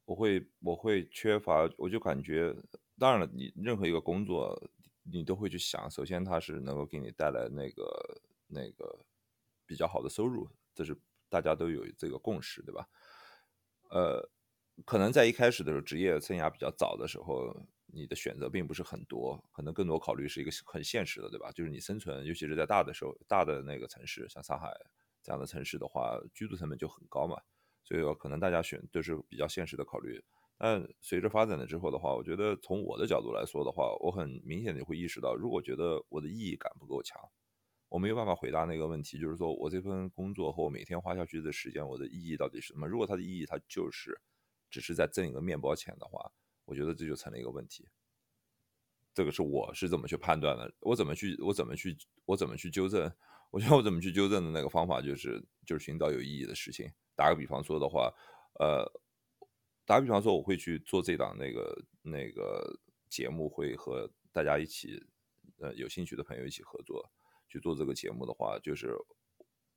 [0.05, 2.55] 我会我会缺乏，我就感觉，
[2.99, 4.71] 当然了，你任何一个工作，
[5.03, 8.99] 你都会去想，首先它是能够给你带来那个那个
[9.67, 10.97] 比较好的收入，这是
[11.29, 12.89] 大家都有这个共识，对吧？
[13.91, 14.29] 呃，
[14.85, 17.57] 可能在一开始的时候，职业生涯比较早的时候。
[17.95, 21.53] 你的选择并不是很多，可能更多考虑是一个很现实的，对吧？
[21.53, 24.73] 就是你生存，尤其是在大的时候，大的那个城市，像上海
[25.23, 27.37] 这样的城市的话，居住成本就很高嘛。
[27.85, 30.23] 所以说可能大家选都是比较现实的考虑。
[30.57, 37.21] 但随着发展了之后的话，我觉得从我的角度来说的话，我很明显的会意识到，如果觉得我的意义感不够强，
[37.89, 42.87] 我没有办法回答那个问题，就是说我这份工作和我每天花下去的时间，我的意义到底是什么？
[42.89, 44.19] 如果它的意义它就是
[44.71, 46.33] 只是在挣一个面包钱的话。
[46.65, 47.89] 我觉得这就成了一个问题，
[49.13, 50.73] 这个是我是怎么去判断的？
[50.81, 51.37] 我怎么去？
[51.43, 51.97] 我怎么去？
[52.25, 53.13] 我怎么去纠正？
[53.51, 56.91] 我觉得我怎么去纠正的那个方法就是就是寻找有意义的事情。
[57.15, 58.11] 打个比方说的话，
[58.61, 58.91] 呃，
[59.85, 62.79] 打比方说，我会去做这档那个那个
[63.11, 65.05] 节目，会和大家一起，
[65.59, 67.11] 呃，有兴趣的朋友一起合作
[67.49, 68.97] 去做这个节目的话，就是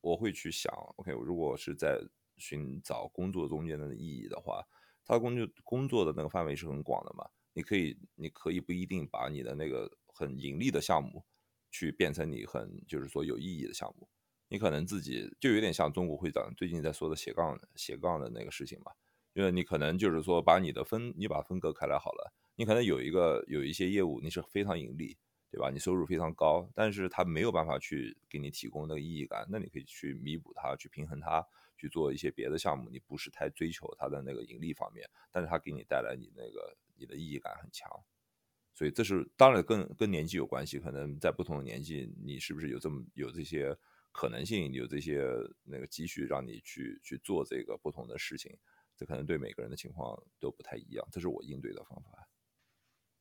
[0.01, 1.99] 我会去想，OK，如果是在
[2.37, 4.63] 寻找工作中间的意义的话。
[5.05, 11.23] 他工作工作的那个范围是很广的嘛，你可以，你可以不一定把你的那个很盈利的项目，
[11.71, 14.09] 去变成你很就是说有意义的项目，
[14.49, 18.91] 你可能自己就有点像中国会长最近在说的斜杠斜杠的那个事情嘛，
[19.33, 25.17] 因为你可能就是说把你的分你把分割开来好了，你可能有一个有一些业务你是非常盈利，
[25.51, 25.69] 对吧？
[25.69, 31.45] 你收入非常高，但是他没有办法去给你提供那个意义感，那你可以去弥补它，去平衡它。
[31.77, 37.89] 去做一些别的项目，你不是太追求它的那个盈利方面，但是它给你带来你那个你的意义感很强，
[38.73, 43.75] 所以这是当然跟跟年纪有关系，可能在不同的年纪，你是不是有这么有这些
[44.11, 45.27] 可能性，有这些
[45.63, 48.57] 那个积蓄让你去去做这个不同的事情，
[48.95, 52.27] 这可能对每个人的情况都不太一样，这是我应对的方法。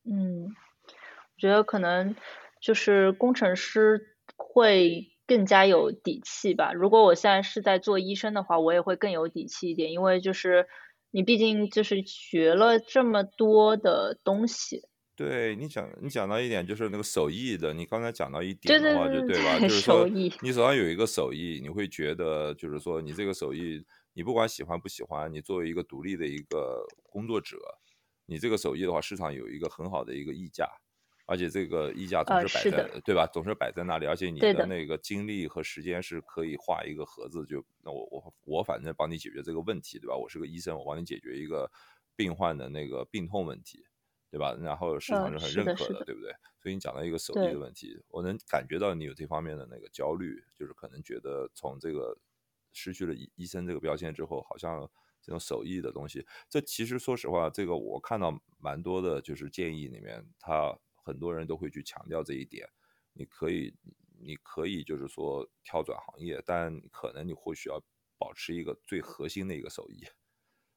[0.03, 2.15] 嗯，我觉得可能
[2.61, 5.11] 就是工程师会。
[5.27, 6.73] 更加有底气吧。
[6.73, 10.67] 如果我现在是在做医生的话，我也会更有底气一点，因为就是
[11.11, 14.83] 你毕竟就是学了这么多的东西。
[15.15, 19.57] 对你讲，你讲到一点就是那个手艺的，你刚才讲到一点的话，就对吧？
[19.63, 23.81] 就是说你手上有一个手艺，你会觉得就是说你这个手艺，
[24.13, 27.55] 你不管喜欢不喜欢，你作为一个独立的一个工作者，
[28.25, 30.67] 你这个手艺的话，市场有一个很好的一个溢价。
[31.27, 33.25] 而且这个溢价总是摆在，对吧？
[33.33, 40.15] 总是摆在那里，而且你的那个精力和时间是可以画一个盒子，就那我我我反正帮你解决这个问题，对吧？
[40.15, 41.71] 我是个医生，我帮你解决一个
[42.15, 43.83] 病患的那个病痛问题，
[44.29, 44.53] 对吧？
[44.61, 46.31] 然后市场是很认可的，对不对？
[46.61, 52.15] 所以你讲到一个手艺的问题，我能感觉到你有这方面的那个焦虑，就是可能觉得从这个
[52.71, 54.87] 失去了医医生这个标签之后，好像
[55.23, 60.77] 这种手艺的东西，这其实说实话，这个我看到蛮多的，就是建议里面他。
[61.05, 62.67] 很多人都会去强调这一点，
[63.13, 63.71] 你可以，
[64.19, 67.79] 你可以就是说跳转行业，但可能你或许要
[68.17, 70.03] 保持一个最核心的一个手艺，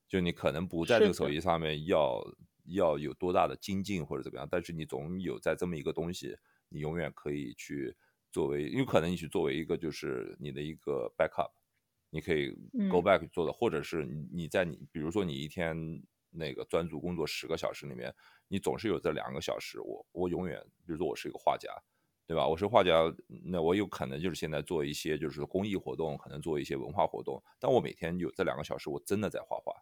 [0.07, 2.22] 就你可能不在这个手艺上面要
[2.66, 6.37] 要有多大的精进或者怎么样，但是你总有在这么一个东西，
[6.68, 7.96] 你永远可以去
[8.30, 11.53] 作为，有可能你去作为一个就是你的一个 backup，
[12.11, 12.50] 你可以
[12.91, 16.03] go back 做的，或者是你在你比如说你一天。
[16.30, 18.14] 那个专注工作十个小时里面，
[18.49, 19.80] 你总是有这两个小时。
[19.80, 21.71] 我我永远，比如说我是一个画家，
[22.26, 22.46] 对吧？
[22.46, 27.42] 我是画家，那我有可能就是现在做一些就是公益活动，可能做一些文化活动。
[27.59, 29.72] 但我每天有这两个小时，我真的在画画。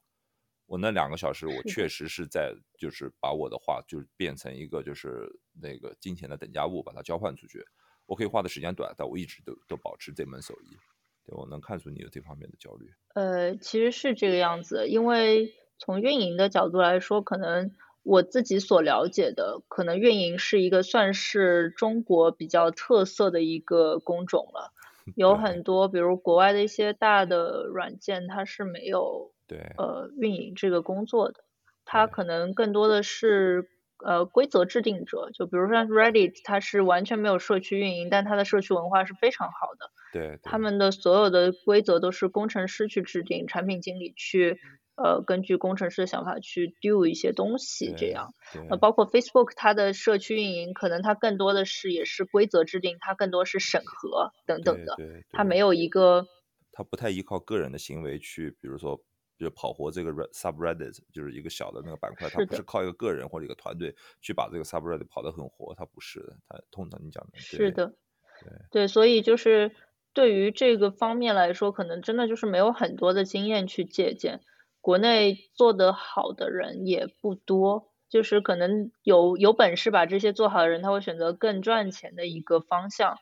[0.67, 5.29] 我那两个小时，我确实是在就是把我的画就变成一个就是
[5.61, 7.65] 那个金钱的等价物，把它交换出去。
[8.05, 10.77] 我可以画的时间短，但我一直都都保持这门手艺。
[11.25, 12.89] 对我能看出你有这方面的焦虑。
[13.15, 15.53] 呃，其实是这个样子，因为。
[15.79, 17.73] 从运营的角度来说，可能
[18.03, 24.73] 我自己所了解的，可能运营是一个算是中国比较特色的一个工种了。
[25.15, 31.45] 有很多，比如国外的一些大的软件，它是没有对呃运营这个工作的，
[31.85, 33.69] 它可能更多的是
[34.05, 35.31] 呃规则制定者。
[35.33, 39.91] 就比如说 Reddit，它是完全没有社区运营，但它的社区文化是非常好的。
[40.13, 44.59] 对，他们的所有的规则都是工程师去制定，产品经理去。
[44.97, 48.35] 呃根据工程师的想法去 do 一些东西，这样。
[48.71, 54.97] 呃，包括 Facebook 它的社区运营，可能它更多的是也是规则制定，它更多是审核等等的，
[55.31, 56.27] 它没有一个。
[56.73, 59.01] 它不太依靠个人的行为去，比如说。
[59.39, 67.93] 就跑活这个 subreddit，就是一个小的那个板块，它不是靠一个个人或者一个团队去把这个 subreddit 跑得很活，它不是的，它通常你讲的是的，
[68.41, 69.73] 对对，所以就是
[70.15, 74.41] 对于这个方面来说，可能真的就是没有很多的经验去借鉴，
[74.87, 83.17] 国内做得好的人也不多，就是可能有有本事把这些做好的人，他会选择更赚钱的一个方向，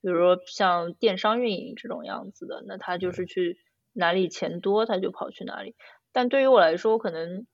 [0.00, 3.58] 比如说像电商运营这种样子的，那他就是去。
[3.92, 5.74] 哪里钱多他就跑去哪里，
[6.12, 7.44] 但对于我来说，可能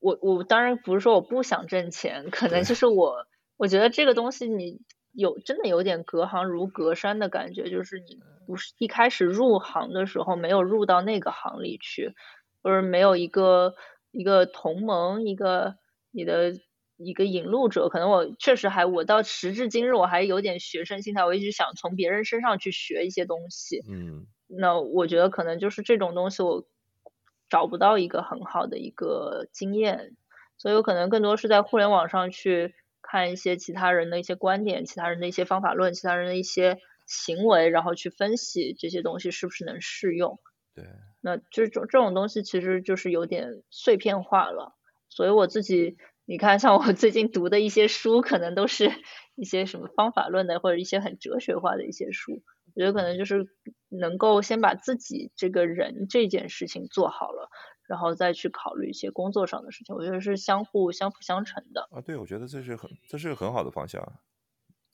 [0.00, 3.24] 我我当然不是说我不想挣钱，可能就是我
[3.56, 4.80] 我觉得这个东西你
[5.12, 8.18] 有真的有点隔行如隔山的感觉，就是你
[8.48, 12.12] 不是一开始入行的时候没有入到那个行里去，
[12.66, 13.76] 或者没有一个
[14.10, 15.76] 一个同盟，一个
[16.10, 16.52] 你的
[16.96, 24.26] 一个引路者，可能我确实还我到时至今日我还有点学生心态，我一直想从别人身上去学一些东西，嗯。
[24.48, 26.66] 那我觉得可能就是这种东西，我
[27.48, 30.16] 找不到一个很好的一个经验，
[30.58, 40.40] 所以我可能更多是在互联网上去看一些其他人的一些观点、其他人的一些方法论、其他人的一些行为，然后去分析这些东西是不是能适用。
[40.74, 40.84] 对。
[41.26, 44.76] 那这种这种东西其实就是有点碎片化了，
[45.08, 48.92] 所以我自己，你看像我最近读的一些书，可能都是
[49.34, 52.44] 一些什么方法论的，或者一些很哲学化的一些书。
[52.76, 53.48] 我觉得可能就是
[53.88, 57.50] 能够先把自己这个人这件事情做好了，
[57.88, 59.96] 然后再去考虑一些工作上的事情。
[59.96, 61.88] 我觉得是相互相辅相成的。
[61.90, 64.00] 啊，对，我觉得这是很这是个很好的方向。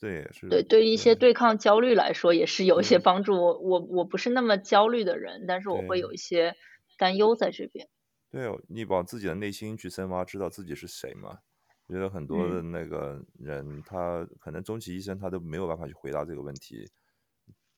[0.03, 0.49] 对，是。
[0.49, 3.41] 对，对于一些对抗焦虑来说，也是有一些帮助。
[3.41, 6.57] 我我我不是那么焦虑的人，但是我会有一些
[6.99, 7.89] 担忧在这边。
[8.29, 11.39] 对，你往自己的内心去深挖，知道自己是谁嘛？
[11.87, 16.91] 我觉得很多的那个人，他可能终其一生，他都没有办法去回答这个问题。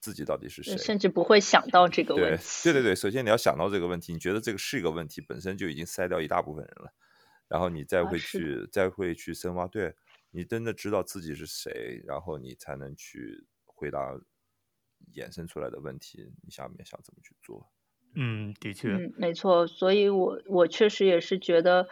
[0.01, 0.77] 自己到底是谁？
[0.79, 2.43] 甚至不会想到这个问题。
[2.65, 6.93] 对对对，首先你要想到这个问题，你觉得这个是一个问题，本身就已经筛掉一大部分人了。
[7.49, 9.95] 然后你再会去，再会去深挖，对
[10.35, 14.01] 你真的知道自己是谁，然后你才能去回答
[15.15, 16.33] 衍生出来的问题。
[16.43, 17.71] 你下面想怎么去做？
[18.17, 19.67] 嗯，的确，嗯，没错。
[19.67, 21.89] 所以我我确实也是觉得，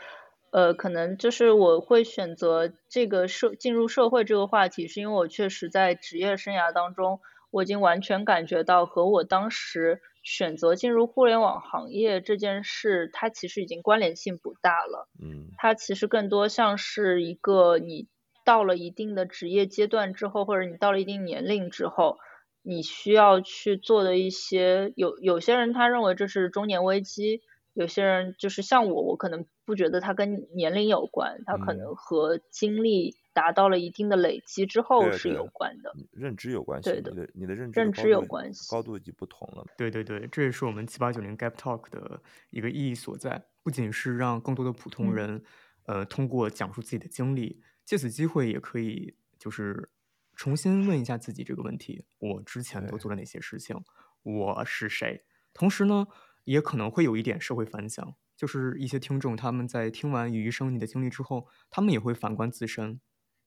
[0.51, 7.21] 呃，可能就是我会选择这个社进入社会这个话题，是因为我确实在职业生涯当中。
[7.51, 15.11] 我已经完全感觉到和我当时选择进入互联网行业这件事，它其实已经关联性不大了。
[15.21, 18.09] 嗯，它其实更多像是一个你
[18.45, 22.19] 到了一定的职业阶段之后，或者你到了一定年龄之后，
[22.63, 24.93] 你需要去做的一些。
[24.97, 27.43] 有有些人他认为这是中年危机，
[27.73, 33.17] 有些人就是像我，我可能不觉得它跟年龄有关，它可能和经历。
[33.35, 39.65] 达到了一定的累积之后是有关的，认知有关系，对的，你的认知认知有关系，高度已经不同了。
[39.79, 42.21] 对对对，这也是我们七八九零 Gap Talk 的
[42.51, 45.43] 一个意义所在，不仅是让更多的普通人，
[45.87, 49.91] 呃，通过讲述自己的经历，借此机会也可以就是
[50.35, 53.83] 重新问一下自己这个问题：我之前都做了哪些事情？
[54.23, 55.25] 我是谁？
[55.53, 56.07] 同时呢，
[56.45, 63.01] 也可能会有一点社会反响，就是一些听众他们在听完余生你的经历之后，他们也会反观自身。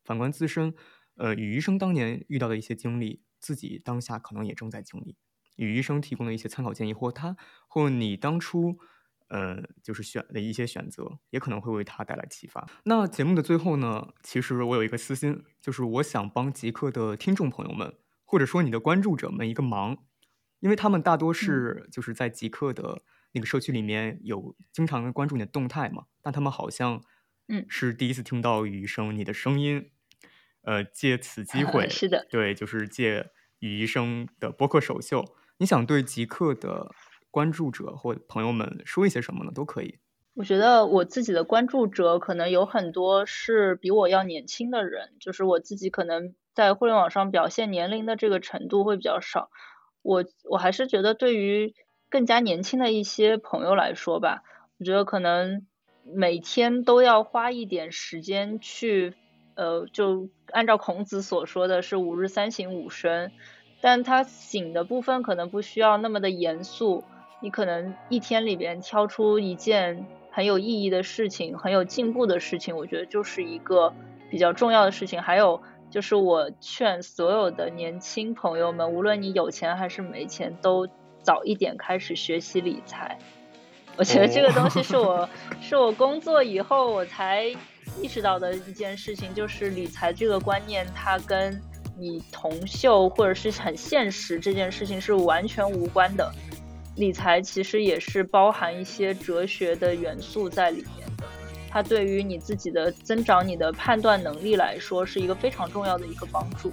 [0.03, 0.75] 反观自身，
[1.15, 5.17] 呃，雨医生当年遇到的一些经历，自己当下可能也正在经历。
[5.55, 7.35] 雨医生提供的一些参考建议，或他
[7.67, 8.77] 或你当初，
[9.27, 12.67] 呃，就是选的一些选择，也可能会为他带来启发。
[12.83, 19.97] 那节目的最后呢，其实我有一个私心，就是我想帮极客的听众朋友们，或者说你的关注者们一个忙，
[20.59, 27.01] 因为他们大多是就是在极客的那个社区里面有经常关注你的动态嘛，但他们好像，
[27.47, 29.91] 嗯，是第一次听到雨生你的声音。
[30.61, 33.29] 呃，借此机 会，是的，对，就是借
[33.59, 35.23] 雨医生的播客首秀，
[35.59, 36.91] 你想对极客的
[37.35, 39.51] 关注者或朋友们说一些什么呢？
[39.53, 39.99] 都可以。
[40.35, 49.49] 我觉得我自己的关注者可能有很多是比我要年轻的人，就是我自己可能在互联网上表现年龄的这个程度会比较少。
[50.01, 51.73] 我我还是觉得对于
[52.09, 54.43] 更加年轻的一些朋友来说吧，
[54.79, 55.67] 我觉得可能
[56.03, 59.13] 每天都要花一点时间去。
[59.55, 63.31] 呃，就按照孔子所说的是五日三省吾身，
[63.79, 67.05] 但他醒的部分可能不需要那么的严肃，
[67.41, 73.93] 你可能一天里边挑出一件很有意义的事情，很有进步的事情，我觉得就是一个
[74.29, 75.21] 比较重要的事情。
[75.21, 80.87] 还有就是我劝所有的年轻朋友们，无论你有钱还是没钱，都
[81.21, 83.17] 早一点开始学习理财。
[83.97, 85.29] 我觉得这个东西是我
[85.61, 87.45] 是我工作以后我才
[88.01, 91.61] 意识到的一件事情，就是理财这个观念，它跟
[91.97, 96.29] 你同秀或者是很现实这件事情是完全无关的。
[96.95, 101.25] 理财其实也是包含一些哲学的元素在里面的，
[101.69, 106.71] 它对于你自己的增长、你的判断能力来说是一个非常重要的一个帮助。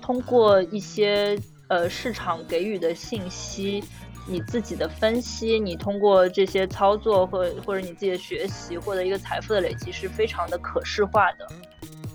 [0.00, 1.36] 通过一些
[1.66, 3.82] 呃市场给予的信息，
[4.26, 11.46] 你自己的分析，你通过这些操作或或者你自己的学习，获得一个财富的累积是非常的可视化的。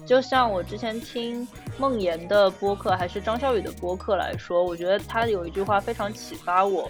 [0.06, 1.48] 就像我之前听
[1.78, 6.90] 梦妍的播客，还是张小雨的播客来说，我觉得他有一句话非常启发我。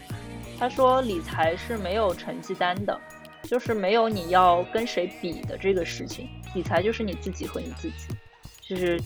[0.63, 2.97] 他说：“理财是没有成绩单的，
[3.43, 6.29] 就是没有你要跟谁比的这个事情。
[6.55, 8.15] 理财就是你自己和你自己，
[8.61, 8.97] 就是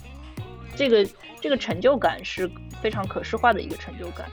[0.75, 1.09] 这个
[1.41, 2.47] 这个成就感是
[2.79, 4.29] 非常可视化的一个成就感。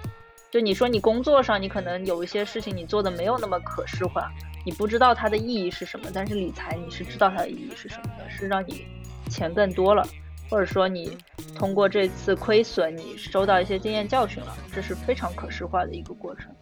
[0.51, 4.30] 就你说你工作上你可能有一些事情你做的没有那么可视化，
[4.62, 8.84] 你不知道它的意义是什么，但是理财你是知道它的意义是什么的，是让你
[9.30, 10.06] 钱更多了，
[10.51, 11.16] 或者说你
[11.56, 16.55] 通过这次亏损你收到一些经验教训了，这是非常可视化的一个过程。”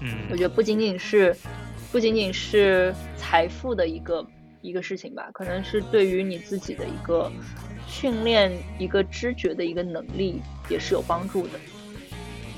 [0.00, 1.34] 嗯，我觉得不仅仅是，
[1.90, 4.26] 不仅仅是财富的一个
[4.60, 7.30] 一个事情吧，可能是对于你自己的一个
[7.86, 11.58] 训练、一个知觉的一个能力也是有帮助的。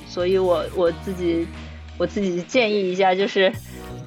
[0.06, 1.46] 所以我我自己
[1.98, 3.52] 我自己建议一下，就是，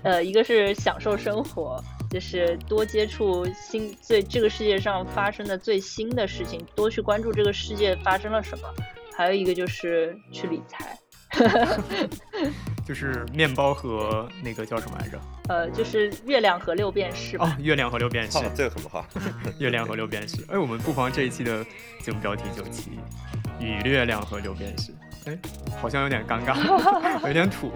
[0.03, 8.67] 呃，一个是享受生活，就是多接触新最这个世界上发生的最新的事情，多去关注这个世界发生了什么。
[9.15, 10.97] 还有一个就是去理财。
[12.85, 15.19] 就是面包和那个叫什么来着？
[15.47, 17.37] 呃，就是月亮和六便士。
[17.37, 19.05] 哦，月亮和六便士，这个很不好。
[19.59, 20.37] 月亮和六便士。
[20.49, 21.65] 哎，我们不妨这一期的
[22.01, 22.99] 节目标题就起
[23.61, 24.93] “与月亮和六便士”。
[25.25, 25.37] 哎，
[25.79, 26.57] 好像有点尴尬，
[27.27, 27.71] 有点土，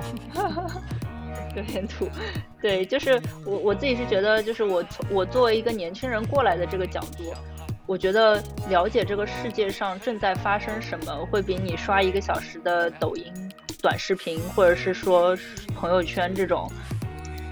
[1.55, 2.09] 有点土。
[2.61, 7.33] 对，就是我我自己是觉得，就是我从我作为一个年轻人过来的这个角度。
[7.87, 13.31] 我觉得了解这个世界上正在发生什么，会比你刷一个小时的抖音
[13.81, 15.37] 短视频，或者是说
[15.75, 16.71] 朋友圈这种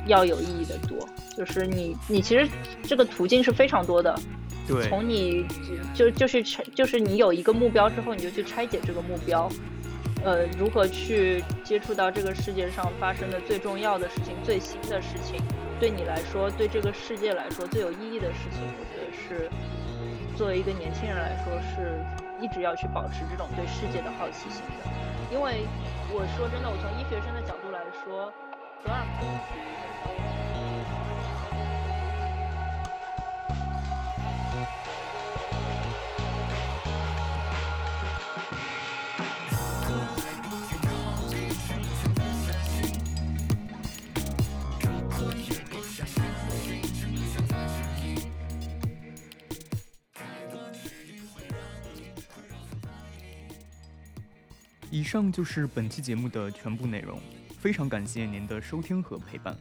[0.07, 1.07] 要有意义的多。
[1.38, 2.47] 就是你，你其实
[2.84, 4.15] 这个途径是非常多的。
[4.68, 4.88] 对。
[4.89, 5.45] 从你
[5.93, 9.47] 就就是就是你有一个目标之后，你就去拆解这个目标。
[10.23, 15.39] 呃，如何去接触到这个世界上发生的最重要的事情、最新的事情，
[15.80, 19.49] 对你来说，对这个世界来说最有意义的事情，我觉得是。
[20.35, 22.03] 作为一个年轻人来说，是
[22.41, 24.84] 一直要去保持这种对世界的好奇心的。
[25.31, 25.65] 因为
[26.11, 28.31] 我说真的，我从医学生的角度来说，
[28.84, 30.43] 格尔木。
[54.94, 57.20] 以上就是本期节目的全部内容，
[57.60, 59.57] 非常感谢您的收听和陪伴。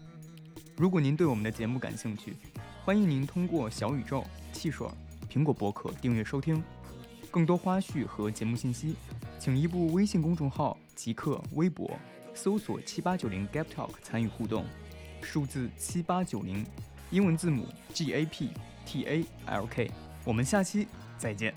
[0.77, 2.35] 如果您对我们的节目感兴趣，
[2.85, 4.23] 欢迎您通过小宇宙、
[4.53, 4.87] 汽水、
[5.31, 6.63] 苹果播客订阅收听。
[7.31, 8.95] 更多花絮和节目信息，
[9.39, 11.99] 请移步微信公众号即刻微博
[12.35, 14.67] 搜索七八九零 Gap Talk 参与互动，
[15.23, 16.63] 数字七八九零，
[17.11, 18.51] 英文字母 G A P
[18.85, 19.91] T A L K。
[20.27, 20.87] 我们下期
[21.17, 21.55] 再见。